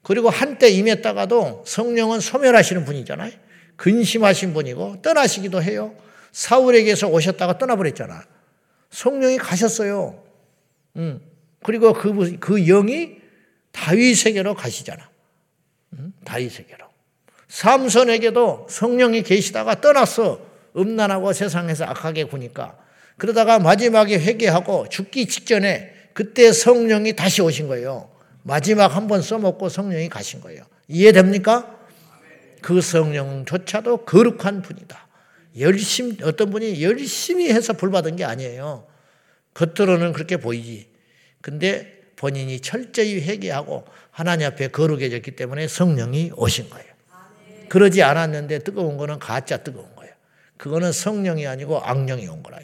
그리고 0.04 0.30
한때 0.30 0.70
임했다가도 0.70 1.64
성령은 1.66 2.20
소멸하시는 2.20 2.86
분이잖아요. 2.86 3.32
근심하신 3.76 4.54
분이고 4.54 5.02
떠나시기도 5.02 5.62
해요. 5.62 5.96
사울에게서 6.32 7.08
오셨다가 7.08 7.58
떠나버렸잖아. 7.58 8.24
성령이 8.92 9.38
가셨어요. 9.38 10.24
음. 10.98 11.22
그리고 11.64 11.94
그, 11.94 12.38
그 12.40 12.64
영이 12.66 13.18
다윗에게로 13.72 14.54
가시잖아. 14.56 15.11
음? 15.94 16.14
다윗에게로. 16.24 16.86
삼손에게도 17.48 18.68
성령이 18.70 19.24
계시다가 19.24 19.82
떠났어. 19.82 20.40
음란하고 20.76 21.34
세상에서 21.34 21.86
악하게 21.86 22.26
구니까. 22.26 22.78
그러다가 23.18 23.60
마지막에 23.60 24.18
회개하고 24.18 24.88
죽기 24.90 25.28
직전에 25.28 25.94
그때 26.14 26.52
성령이 26.52 27.16
다시 27.16 27.42
오신 27.42 27.68
거예요. 27.68 28.10
마지막 28.44 28.96
한 28.96 29.08
번 29.08 29.22
써먹고 29.22 29.70
성령이 29.70 30.10
가신 30.10 30.42
거예요. 30.42 30.64
이해됩니까? 30.88 31.78
그 32.62 32.82
성령조차도 32.82 34.06
거룩한 34.06 34.62
분이다. 34.62 35.08
열심 35.60 36.18
어떤 36.24 36.50
분이 36.52 36.82
열심히 36.82 37.52
해서 37.52 37.74
불 37.74 37.92
받은 37.92 38.16
게 38.16 38.24
아니에요. 38.24 38.88
겉으로는 39.54 40.14
그렇게 40.14 40.38
보이지. 40.38 40.88
근데 41.42 42.01
본인이 42.22 42.60
철저히 42.60 43.20
회개하고 43.20 43.84
하나님 44.12 44.46
앞에 44.46 44.68
거룩해졌기 44.68 45.32
때문에 45.32 45.68
성령이 45.68 46.34
오신 46.36 46.70
거예요. 46.70 46.94
그러지 47.68 48.04
않았는데 48.04 48.60
뜨거운 48.60 48.98
거는 48.98 49.18
가짜 49.18 49.58
뜨거운 49.58 49.96
거예요. 49.96 50.14
그거는 50.58 50.92
성령이 50.92 51.48
아니고 51.48 51.80
악령이 51.80 52.28
온 52.28 52.44
거라. 52.44 52.60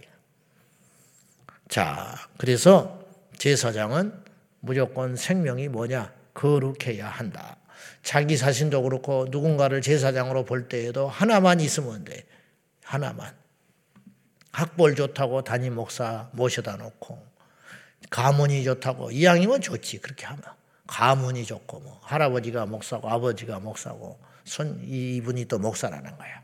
자, 1.70 2.14
그래서 2.38 3.04
제사장은 3.40 4.14
무조건 4.60 5.16
생명이 5.16 5.70
뭐냐? 5.70 6.14
거룩해야 6.36 7.10
한다. 7.10 7.58
자기 8.04 8.38
자신도 8.38 8.84
그렇고 8.84 9.26
누군가를 9.32 9.82
제사장으로 9.82 10.46
볼 10.46 10.70
때에도 10.70 11.08
하나만 11.08 11.62
있으면 11.62 12.06
돼. 12.06 12.26
하나만. 12.84 13.34
학벌 14.52 14.94
좋다고 14.94 15.44
담임 15.44 15.74
목사 15.74 16.30
모셔다 16.34 16.78
놓고 16.78 17.27
가문이 18.10 18.64
좋다고 18.64 19.12
이왕이면 19.12 19.62
좋지 19.62 20.00
그렇게 20.00 20.26
하면 20.26 20.42
가문이 20.88 21.46
좋고 21.46 21.80
뭐 21.82 22.00
할아버지가 22.04 22.66
목사고 22.66 23.10
아버지가 23.10 23.60
목사고 23.60 24.20
손 24.46 24.82
이분이 24.86 25.46
또 25.46 25.60
목사라는 25.60 26.18
거야. 26.18 26.42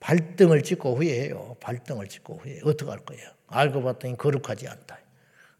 발등을 0.00 0.62
찍고 0.62 0.96
후회해요. 0.96 1.56
발등을 1.60 2.08
찍고 2.08 2.38
후회. 2.42 2.60
어떻게 2.64 2.88
할 2.88 3.00
거예요? 3.00 3.28
알고 3.48 3.82
봤더니 3.82 4.16
거룩하지 4.16 4.68
않다. 4.68 4.98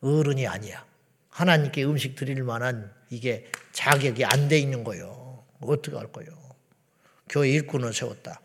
어른이 0.00 0.46
아니야. 0.46 0.86
하나님께 1.30 1.84
음식 1.84 2.14
드릴 2.14 2.42
만한 2.44 2.92
이게 3.10 3.46
자격이 3.72 4.24
안 4.24 4.48
돼 4.48 4.58
있는 4.58 4.84
거예요. 4.84 5.44
어떻게 5.60 5.96
할 5.96 6.06
거예요? 6.12 6.30
교회 7.28 7.50
일꾼을 7.50 7.92
세웠다. 7.92 8.40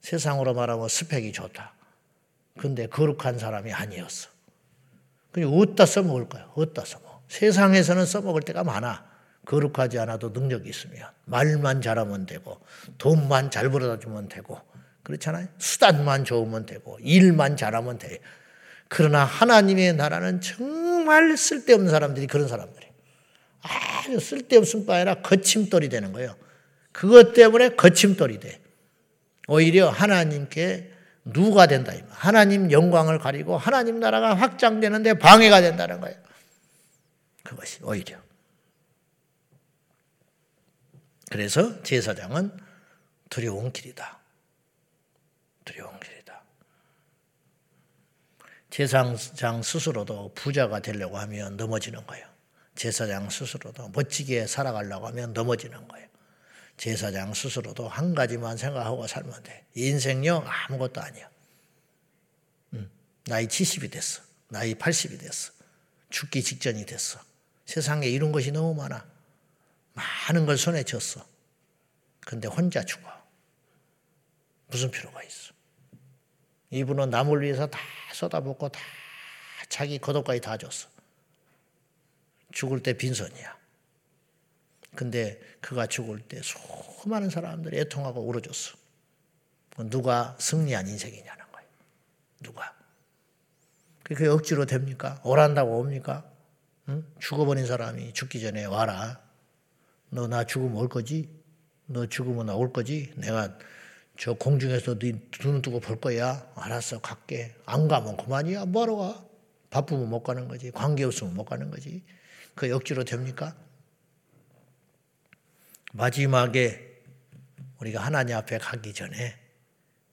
세상으로 0.00 0.54
말하면 0.54 0.88
스펙이 0.88 1.32
좋다. 1.32 1.74
근데 2.58 2.86
거룩한 2.86 3.38
사람이 3.38 3.72
아니었어. 3.72 4.28
그냥 5.30 5.52
어디다 5.52 5.86
써먹을 5.86 6.28
거야? 6.28 6.50
어디다 6.54 6.84
써먹어? 6.84 7.22
세상에서는 7.28 8.04
써먹을 8.04 8.42
때가 8.42 8.64
많아. 8.64 9.10
거룩하지 9.46 9.98
않아도 9.98 10.28
능력이 10.30 10.68
있으면. 10.68 11.08
말만 11.24 11.80
잘하면 11.80 12.26
되고, 12.26 12.60
돈만 12.98 13.50
잘 13.50 13.70
벌어다 13.70 13.98
주면 13.98 14.28
되고, 14.28 14.60
그렇잖아요? 15.02 15.48
수단만 15.58 16.24
좋으면 16.24 16.66
되고, 16.66 16.98
일만 17.00 17.56
잘하면 17.56 17.98
돼. 17.98 18.20
그러나 18.88 19.24
하나님의 19.24 19.94
나라는 19.94 20.42
정말 20.42 21.36
쓸데없는 21.36 21.90
사람들이 21.90 22.26
그런 22.26 22.46
사람들이 22.46 22.86
아주 23.62 24.20
쓸데없은 24.20 24.84
바 24.84 24.96
아니라 24.96 25.14
거침돌이 25.22 25.88
되는 25.88 26.12
거예요. 26.12 26.36
그것 26.92 27.32
때문에 27.32 27.70
거침돌이 27.70 28.38
돼. 28.38 28.60
오히려 29.48 29.88
하나님께 29.88 30.91
누가 31.24 31.66
된다. 31.66 31.92
하나님 32.10 32.70
영광을 32.72 33.18
가리고 33.18 33.56
하나님 33.56 34.00
나라가 34.00 34.34
확장되는데 34.34 35.14
방해가 35.14 35.60
된다는 35.60 36.00
거예요. 36.00 36.16
그것이 37.44 37.78
오히려. 37.82 38.18
그래서 41.30 41.82
제사장은 41.82 42.56
두려운 43.30 43.72
길이다. 43.72 44.18
두려운 45.64 45.98
길이다. 46.00 46.42
제사장 48.70 49.62
스스로도 49.62 50.32
부자가 50.34 50.80
되려고 50.80 51.18
하면 51.18 51.56
넘어지는 51.56 52.06
거예요. 52.06 52.26
제사장 52.74 53.30
스스로도 53.30 53.90
멋지게 53.90 54.46
살아가려고 54.46 55.06
하면 55.08 55.32
넘어지는 55.32 55.88
거예요. 55.88 56.08
제사장 56.82 57.32
스스로도 57.32 57.86
한 57.86 58.12
가지만 58.12 58.56
생각하고 58.56 59.06
살면 59.06 59.44
돼. 59.44 59.64
인생요 59.76 60.42
아무것도 60.44 61.00
아니야. 61.00 61.30
응. 62.74 62.90
나이 63.24 63.46
70이 63.46 63.88
됐어. 63.88 64.20
나이 64.48 64.74
80이 64.74 65.20
됐어. 65.20 65.52
죽기 66.10 66.42
직전이 66.42 66.84
됐어. 66.84 67.20
세상에 67.66 68.08
이런 68.08 68.32
것이 68.32 68.50
너무 68.50 68.74
많아. 68.74 69.06
많은 69.92 70.44
걸 70.44 70.58
손에 70.58 70.82
쥐었어. 70.82 71.24
근데 72.18 72.48
혼자 72.48 72.84
죽어. 72.84 73.08
무슨 74.66 74.90
필요가 74.90 75.22
있어? 75.22 75.52
이분은 76.70 77.10
남을 77.10 77.42
위해서 77.42 77.68
다 77.68 77.78
쏟아붓고 78.12 78.70
다 78.70 78.80
자기 79.68 79.98
겉옷까지 79.98 80.40
다 80.40 80.56
줬어. 80.56 80.88
죽을 82.50 82.82
때 82.82 82.92
빈손이야. 82.92 83.61
근데 84.94 85.40
그가 85.60 85.86
죽을 85.86 86.20
때 86.20 86.40
수많은 86.42 87.30
사람들이 87.30 87.78
애통하고 87.80 88.20
울어줬어. 88.20 88.76
누가 89.88 90.36
승리한 90.38 90.86
인생이냐는 90.88 91.44
거예요. 91.52 91.68
누가. 92.42 92.74
그게 94.02 94.26
억지로 94.26 94.66
됩니까? 94.66 95.20
오란다고 95.24 95.78
옵니까? 95.78 96.24
응? 96.88 97.06
죽어버린 97.20 97.66
사람이 97.66 98.12
죽기 98.12 98.40
전에 98.40 98.64
와라. 98.66 99.20
너 100.10 100.26
나 100.26 100.44
죽으면 100.44 100.76
올 100.76 100.88
거지? 100.88 101.30
너 101.86 102.06
죽으면 102.06 102.46
나 102.46 102.54
올 102.54 102.72
거지? 102.72 103.12
내가 103.16 103.56
저 104.18 104.34
공중에서 104.34 104.96
네눈 105.00 105.62
뜨고 105.62 105.80
볼 105.80 105.98
거야. 106.00 106.46
알았어, 106.54 107.00
갈게. 107.00 107.54
안 107.64 107.88
가면 107.88 108.18
그만이야. 108.18 108.66
뭐하러 108.66 108.96
가? 108.96 109.24
바쁘면 109.70 110.10
못 110.10 110.22
가는 110.22 110.48
거지. 110.48 110.70
관계 110.70 111.04
없으면 111.04 111.32
못 111.32 111.44
가는 111.46 111.70
거지. 111.70 112.04
그 112.54 112.70
억지로 112.74 113.04
됩니까? 113.04 113.56
마지막에 115.92 117.02
우리가 117.78 118.00
하나님 118.00 118.36
앞에 118.36 118.58
가기 118.58 118.92
전에 118.92 119.38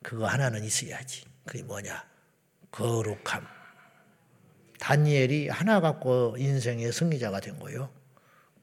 그거 0.04 0.28
하나는 0.28 0.64
있어야지. 0.64 1.24
그게 1.46 1.64
뭐냐? 1.64 2.06
거룩함. 2.72 3.48
다니엘이 4.80 5.50
하나 5.50 5.80
갖고 5.82 6.36
인생의 6.38 6.92
승리자가 6.92 7.40
된 7.40 7.60
거예요. 7.60 7.90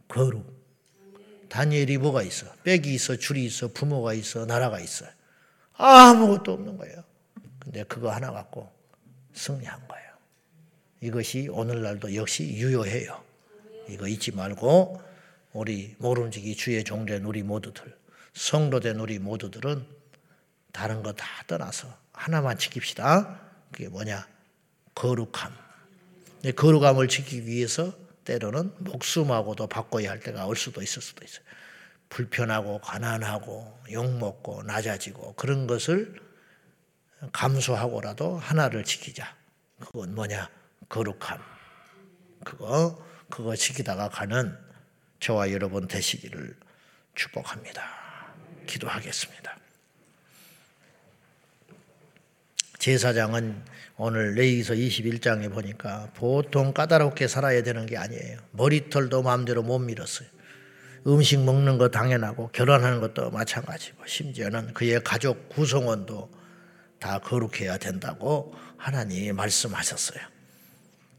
거룩. 0.09 0.55
다니엘이 1.49 1.99
뭐가 1.99 2.23
있어? 2.23 2.47
빽이 2.65 2.95
있어, 2.95 3.17
줄이 3.17 3.45
있어, 3.47 3.69
부모가 3.69 4.13
있어, 4.15 4.47
나라가 4.47 4.81
있어. 4.81 5.07
아무것도 5.75 6.53
없는 6.53 6.77
거예요. 6.77 7.05
근데 7.59 7.83
그거 7.85 8.11
하나 8.11 8.33
갖고 8.33 8.71
승리한 9.35 9.89
거예요. 9.89 10.07
이것이 11.01 11.49
오늘날도 11.49 12.15
역시 12.15 12.45
유효해요. 12.45 13.23
이거 13.89 14.09
잊지 14.09 14.33
말고 14.33 15.01
우리 15.57 15.97
모름지기 15.99 16.55
주의 16.57 16.85
종된 16.85 17.25
우리 17.25 17.43
모두들, 17.43 17.97
성도된 18.35 19.01
우리 19.01 19.19
모두들은 19.19 19.87
다른 20.73 21.03
거 21.03 21.15
다 21.15 21.27
떠나서 21.47 21.89
하나만 22.13 22.59
지킵시다. 22.59 23.41
그게 23.73 23.89
뭐냐? 23.89 24.29
거룩함. 24.95 25.53
거룩함을 26.55 27.09
지키기 27.09 27.47
위해서 27.47 27.95
때로는 28.25 28.75
목숨하고도 28.81 29.67
바꿔야 29.69 30.11
할 30.11 30.21
때가 30.21 30.47
올 30.47 30.57
수도 30.57 30.83
있을 30.83 31.01
수도 31.01 31.25
있어요. 31.25 31.43
불편하고 32.11 32.79
가난하고 32.81 33.81
욕먹고 33.91 34.63
낮아지고 34.65 35.35
그런 35.37 35.67
것을 35.67 36.21
감수하고라도 37.33 38.37
하나를 38.37 38.85
지키자. 38.85 39.35
그건 39.81 40.15
뭐냐? 40.15 40.51
거룩함. 40.91 41.41
그거 42.45 43.03
그거 43.31 43.57
지키다가 43.57 44.11
가는 44.11 44.66
저와 45.21 45.51
여러분 45.53 45.89
되시기를 45.89 46.57
축복합니다. 47.15 47.83
기도하겠습니다. 48.67 49.57
제사장은 52.79 53.65
오늘 53.97 54.35
레이서 54.35 54.75
21장에 54.75 55.53
보니까 55.53 56.11
보통 56.15 56.73
까다롭게 56.73 57.29
살아야 57.29 57.63
되는 57.63 57.87
게 57.87 57.97
아니에요. 57.97 58.39
머리털도 58.53 59.23
마음대로 59.23 59.63
못 59.63 59.79
밀었어요. 59.79 60.29
음식 61.07 61.41
먹는 61.43 61.79
거 61.79 61.89
당연하고 61.89 62.49
결혼하는 62.53 63.01
것도 63.01 63.31
마찬가지고 63.31 64.07
심지어는 64.07 64.75
그의 64.75 65.03
가족 65.03 65.49
구성원도 65.49 66.31
다 66.99 67.19
거룩해야 67.19 67.79
된다고 67.79 68.55
하나님이 68.77 69.33
말씀하셨어요. 69.33 70.21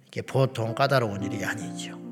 이게 0.08 0.22
보통 0.22 0.76
까다로운 0.76 1.24
일이 1.24 1.44
아니죠. 1.44 2.07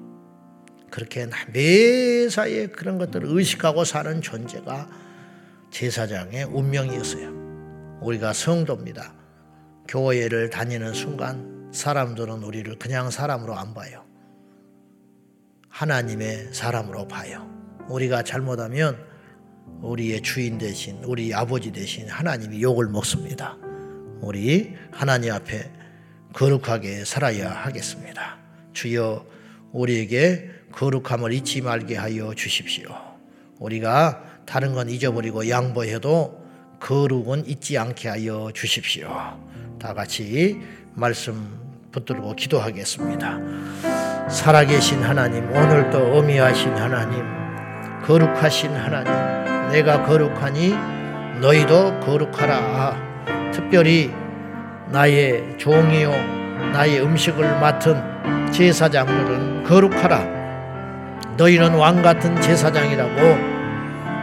그렇게 0.96 1.28
매사에 1.52 2.68
그런 2.68 2.98
것들을 2.98 3.28
의식하고 3.28 3.84
사는 3.84 4.22
존재가 4.22 4.90
제사장의 5.70 6.46
운명이었어요. 6.46 8.00
우리가 8.02 8.32
성도입니다. 8.32 9.14
교회를 9.90 10.50
다니는 10.50 10.94
순간 10.94 11.70
사람들은 11.74 12.44
우리를 12.44 12.80
그냥 12.80 13.12
사람으로 13.12 13.58
안 13.58 13.74
봐요. 13.74 14.06
하나님의 15.68 16.54
사람으로 16.54 17.10
봐요. 17.10 17.46
우리가 17.90 18.24
잘못하면 18.24 18.98
우리의 19.82 20.22
주인 20.22 20.58
대신 20.58 21.04
우리 21.04 21.34
아버지 21.34 21.74
대신 21.74 22.08
하나님이 22.08 22.62
욕을 22.62 22.88
먹습니다. 22.88 23.58
우리 24.22 24.74
하나님 24.92 25.34
앞에 25.34 25.70
거룩하게 26.32 27.04
살아야 27.04 27.52
하겠습니다. 27.52 28.38
주여 28.72 29.26
우리에게 29.74 30.55
거룩함을 30.76 31.32
잊지 31.32 31.62
말게 31.62 31.96
하여 31.96 32.34
주십시오. 32.34 32.90
우리가 33.60 34.24
다른 34.46 34.74
건 34.74 34.90
잊어버리고 34.90 35.50
양보해도 35.50 36.44
거룩은 36.80 37.48
잊지 37.48 37.78
않게 37.78 38.10
하여 38.10 38.52
주십시오. 38.54 39.10
다 39.80 39.94
같이 39.94 40.62
말씀 40.94 41.58
붙들고 41.92 42.36
기도하겠습니다. 42.36 43.40
살아계신 44.30 45.02
하나님, 45.02 45.50
오늘도 45.50 46.18
어미하신 46.18 46.74
하나님, 46.74 47.24
거룩하신 48.04 48.76
하나님 48.76 49.72
내가 49.72 50.04
거룩하니 50.06 50.74
너희도 51.42 52.02
거룩하라 52.02 53.52
특별히 53.52 54.12
나의 54.90 55.58
종이요 55.58 56.12
나의 56.72 57.02
음식을 57.02 57.60
맡은 57.60 58.52
제사장들은 58.52 59.64
거룩하라 59.64 60.45
너희는 61.38 61.76
왕 61.76 62.02
같은 62.02 62.40
제사장이라고 62.42 63.56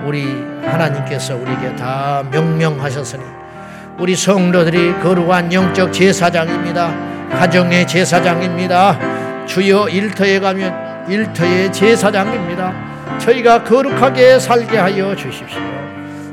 우리 0.07 0.25
하나님께서 0.65 1.37
우리에게 1.37 1.77
다 1.77 2.25
명명하셨으니 2.31 3.23
우리 3.99 4.17
성도들이 4.17 5.01
거룩한 5.01 5.53
영적 5.53 5.93
제사장입니다. 5.93 7.13
가정의 7.31 7.87
제사장입니다. 7.87 9.47
주여 9.47 9.89
일터에 9.89 10.41
가면 10.41 11.09
일터의 11.09 11.73
제사장입니다. 11.73 13.19
저희가 13.19 13.63
거룩하게 13.65 14.39
살게 14.39 14.79
하여 14.79 15.15
주십시오. 15.15 15.61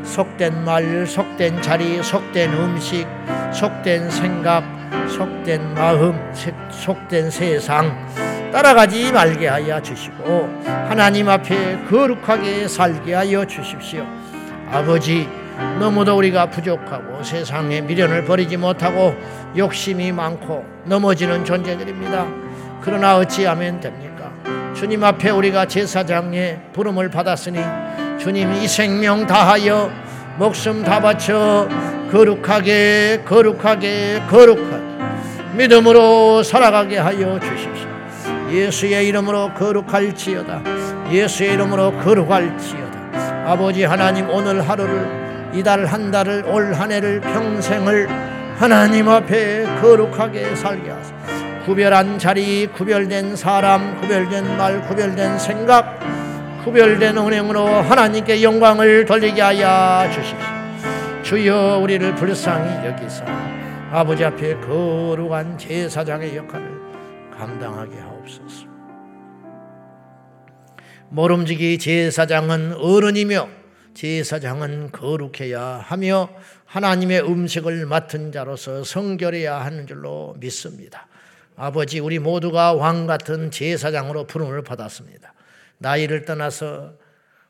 속된 0.04 0.64
말, 0.64 1.06
속된 1.06 1.62
자리, 1.62 2.02
속된 2.02 2.54
음식, 2.54 3.06
속된 3.54 4.10
생각, 4.10 4.64
속된 5.08 5.74
마음, 5.74 6.20
속된 6.72 7.30
세상 7.30 8.08
따라가지 8.52 9.12
말게 9.12 9.48
하여 9.48 9.82
주시고 9.82 10.64
하나님 10.64 11.30
앞에 11.30 11.86
거룩하게 11.90 12.68
살게 12.68 13.14
하여 13.14 13.46
주십시오. 13.46 14.06
아버지 14.72 15.28
너무도 15.80 16.18
우리가 16.18 16.50
부족하고 16.50 17.24
세상에 17.24 17.82
미련을 17.82 18.26
버리지 18.26 18.58
못하고 18.58 19.16
욕심이 19.58 20.12
많고 20.12 20.66
넘어지는 20.86 21.46
존재들입니다. 21.46 22.26
그러나 22.82 23.18
어찌하면 23.18 23.80
됩니까? 23.80 24.32
주님 24.74 25.04
앞에 25.04 25.30
우리가 25.30 25.66
제사장의 25.66 26.60
부름을 26.74 27.10
받았으니 27.10 27.60
주님 28.20 28.54
이 28.54 28.68
생명 28.68 29.28
다하여 29.28 29.92
목숨 30.38 30.84
다 30.84 31.02
바쳐 31.02 31.68
거룩하게 32.12 33.24
거룩하게 33.26 34.24
거룩하게 34.30 34.90
믿음으로 35.56 36.42
살아가게 36.44 36.98
하여 36.98 37.40
주십시오. 37.40 37.89
예수의 38.52 39.08
이름으로 39.08 39.54
거룩할지어다. 39.54 40.62
예수의 41.12 41.54
이름으로 41.54 41.92
거룩할지어다. 42.00 43.50
아버지 43.52 43.84
하나님 43.84 44.30
오늘 44.30 44.68
하루를 44.68 45.50
이달 45.54 45.86
한 45.86 46.12
달을 46.12 46.44
올 46.46 46.74
한 46.74 46.92
해를 46.92 47.20
평생을 47.22 48.08
하나님 48.58 49.08
앞에 49.10 49.66
거룩하게 49.82 50.56
살게 50.56 50.90
하소서. 50.90 51.14
구별한 51.66 52.18
자리, 52.20 52.68
구별된 52.68 53.36
사람, 53.36 54.00
구별된 54.02 54.58
말, 54.58 54.82
구별된 54.82 55.38
생각, 55.40 56.00
구별된 56.64 57.18
은행으로 57.18 57.66
하나님께 57.66 58.42
영광을 58.44 59.06
돌리게 59.06 59.42
하여 59.42 60.10
주십시오. 60.12 60.38
주여 61.24 61.80
우리를 61.84 62.16
불쌍히 62.16 62.88
여기사 62.88 63.24
아버지 63.92 64.26
앞에 64.26 64.56
거룩한 64.62 65.58
제사장의 65.58 66.36
역할을 66.38 66.80
감당하게 67.38 68.00
하 68.00 68.09
옵소서. 68.30 68.68
모름지기 71.10 71.80
제사장은 71.80 72.74
어른이며 72.74 73.50
제사장은 73.96 74.92
거룩해야 74.92 75.62
하며 75.84 76.30
하나님의 76.66 77.24
음식을 77.24 77.88
맡은 77.88 78.32
자로서 78.32 78.84
성결해야 78.84 79.56
하는 79.56 79.88
줄로 79.88 80.36
믿습니다. 80.40 81.08
아버지 81.56 82.00
우리 82.00 82.20
모두가 82.20 82.74
왕 82.74 83.08
같은 83.08 83.50
제사장으로 83.50 84.28
부름을 84.28 84.62
받았습니다. 84.64 85.34
나이를 85.80 86.26
떠나서 86.26 86.94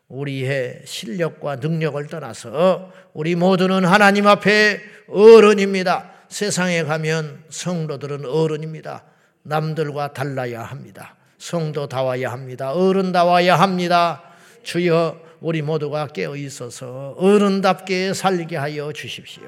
우리의 0.08 0.82
실력과 0.86 1.58
능력을 1.58 2.08
떠나서 2.08 2.92
우리 3.14 3.36
모두는 3.36 3.86
하나님 3.86 4.26
앞에 4.26 4.80
어른입니다. 5.08 6.12
세상에 6.30 6.84
가면 6.84 7.44
성도들은 7.50 8.26
어른입니다. 8.26 9.04
남들과 9.44 10.14
달라야 10.14 10.64
합니다. 10.64 11.16
성도다워야 11.38 12.32
합니다. 12.32 12.74
어른다워야 12.74 13.56
합니다. 13.56 14.24
주여 14.64 15.20
우리 15.40 15.62
모두가 15.62 16.08
깨어 16.08 16.36
있어서 16.36 17.16
어른답게 17.18 18.14
살게 18.14 18.58
하여 18.58 18.92
주십시오. 18.92 19.44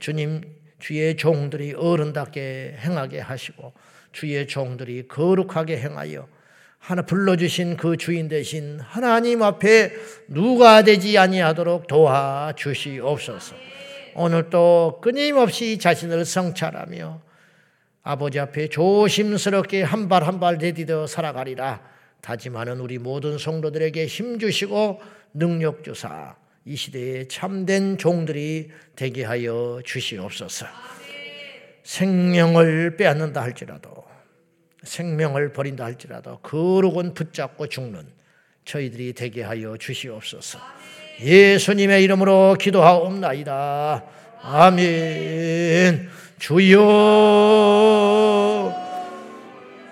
주님, 0.00 0.42
주의 0.78 1.16
종들이 1.16 1.72
어른답게 1.72 2.76
행하게 2.80 3.20
하시고 3.20 3.72
주의 4.12 4.46
종들이 4.46 5.08
거룩하게 5.08 5.78
행하여 5.78 6.26
하나 6.78 7.02
불러주신 7.02 7.78
그 7.78 7.96
주인 7.96 8.28
대신 8.28 8.78
하나님 8.80 9.42
앞에 9.42 9.92
누가 10.28 10.82
되지 10.82 11.16
아니하도록 11.16 11.86
도와 11.86 12.52
주시옵소서. 12.56 13.56
오늘 14.16 14.50
또 14.50 14.98
끊임없이 15.00 15.78
자신을 15.78 16.26
성찰하며 16.26 17.22
아버지 18.04 18.38
앞에 18.38 18.68
조심스럽게 18.68 19.82
한 19.82 20.08
발 20.08 20.22
한 20.24 20.38
발 20.38 20.58
내디뎌 20.58 21.06
살아가리라. 21.06 21.80
다짐하는 22.20 22.80
우리 22.80 22.98
모든 22.98 23.38
성도들에게 23.38 24.06
힘 24.06 24.38
주시고 24.38 25.00
능력 25.34 25.82
주사 25.82 26.36
이 26.66 26.76
시대에 26.76 27.26
참된 27.28 27.98
종들이 27.98 28.70
되게 28.96 29.24
하여 29.24 29.80
주시옵소서. 29.84 30.66
생명을 31.82 32.96
빼앗는다 32.96 33.42
할지라도 33.42 34.04
생명을 34.82 35.52
버린다 35.52 35.84
할지라도 35.84 36.38
거룩은 36.38 37.14
붙잡고 37.14 37.66
죽는 37.68 38.06
저희들이 38.64 39.12
되게 39.14 39.42
하여 39.42 39.76
주시옵소서. 39.76 40.58
예수님의 41.20 42.02
이름으로 42.04 42.56
기도하옵나이다. 42.58 44.04
아멘. 44.42 46.08
주여, 46.44 46.76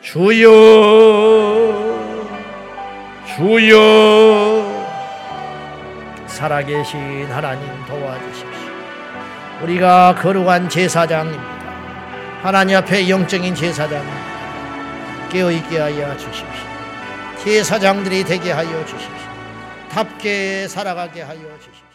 주여. 0.02 0.50
주여 3.34 4.86
살아계신 6.26 7.24
하나님 7.30 7.66
도와주십시오. 7.86 8.50
우리가 9.62 10.14
거룩한 10.16 10.68
제사장입니다. 10.68 11.42
하나님 12.42 12.76
앞에 12.76 13.08
영적인 13.08 13.54
제사장입니다. 13.54 15.28
깨어있게 15.30 15.78
하여 15.78 16.14
주십시오. 16.18 16.68
제사장들이 17.42 18.24
되게 18.24 18.52
하여 18.52 18.84
주십시오. 18.84 19.08
답게 19.90 20.68
살아가게 20.68 21.22
하여 21.22 21.40
주십시오. 21.60 21.91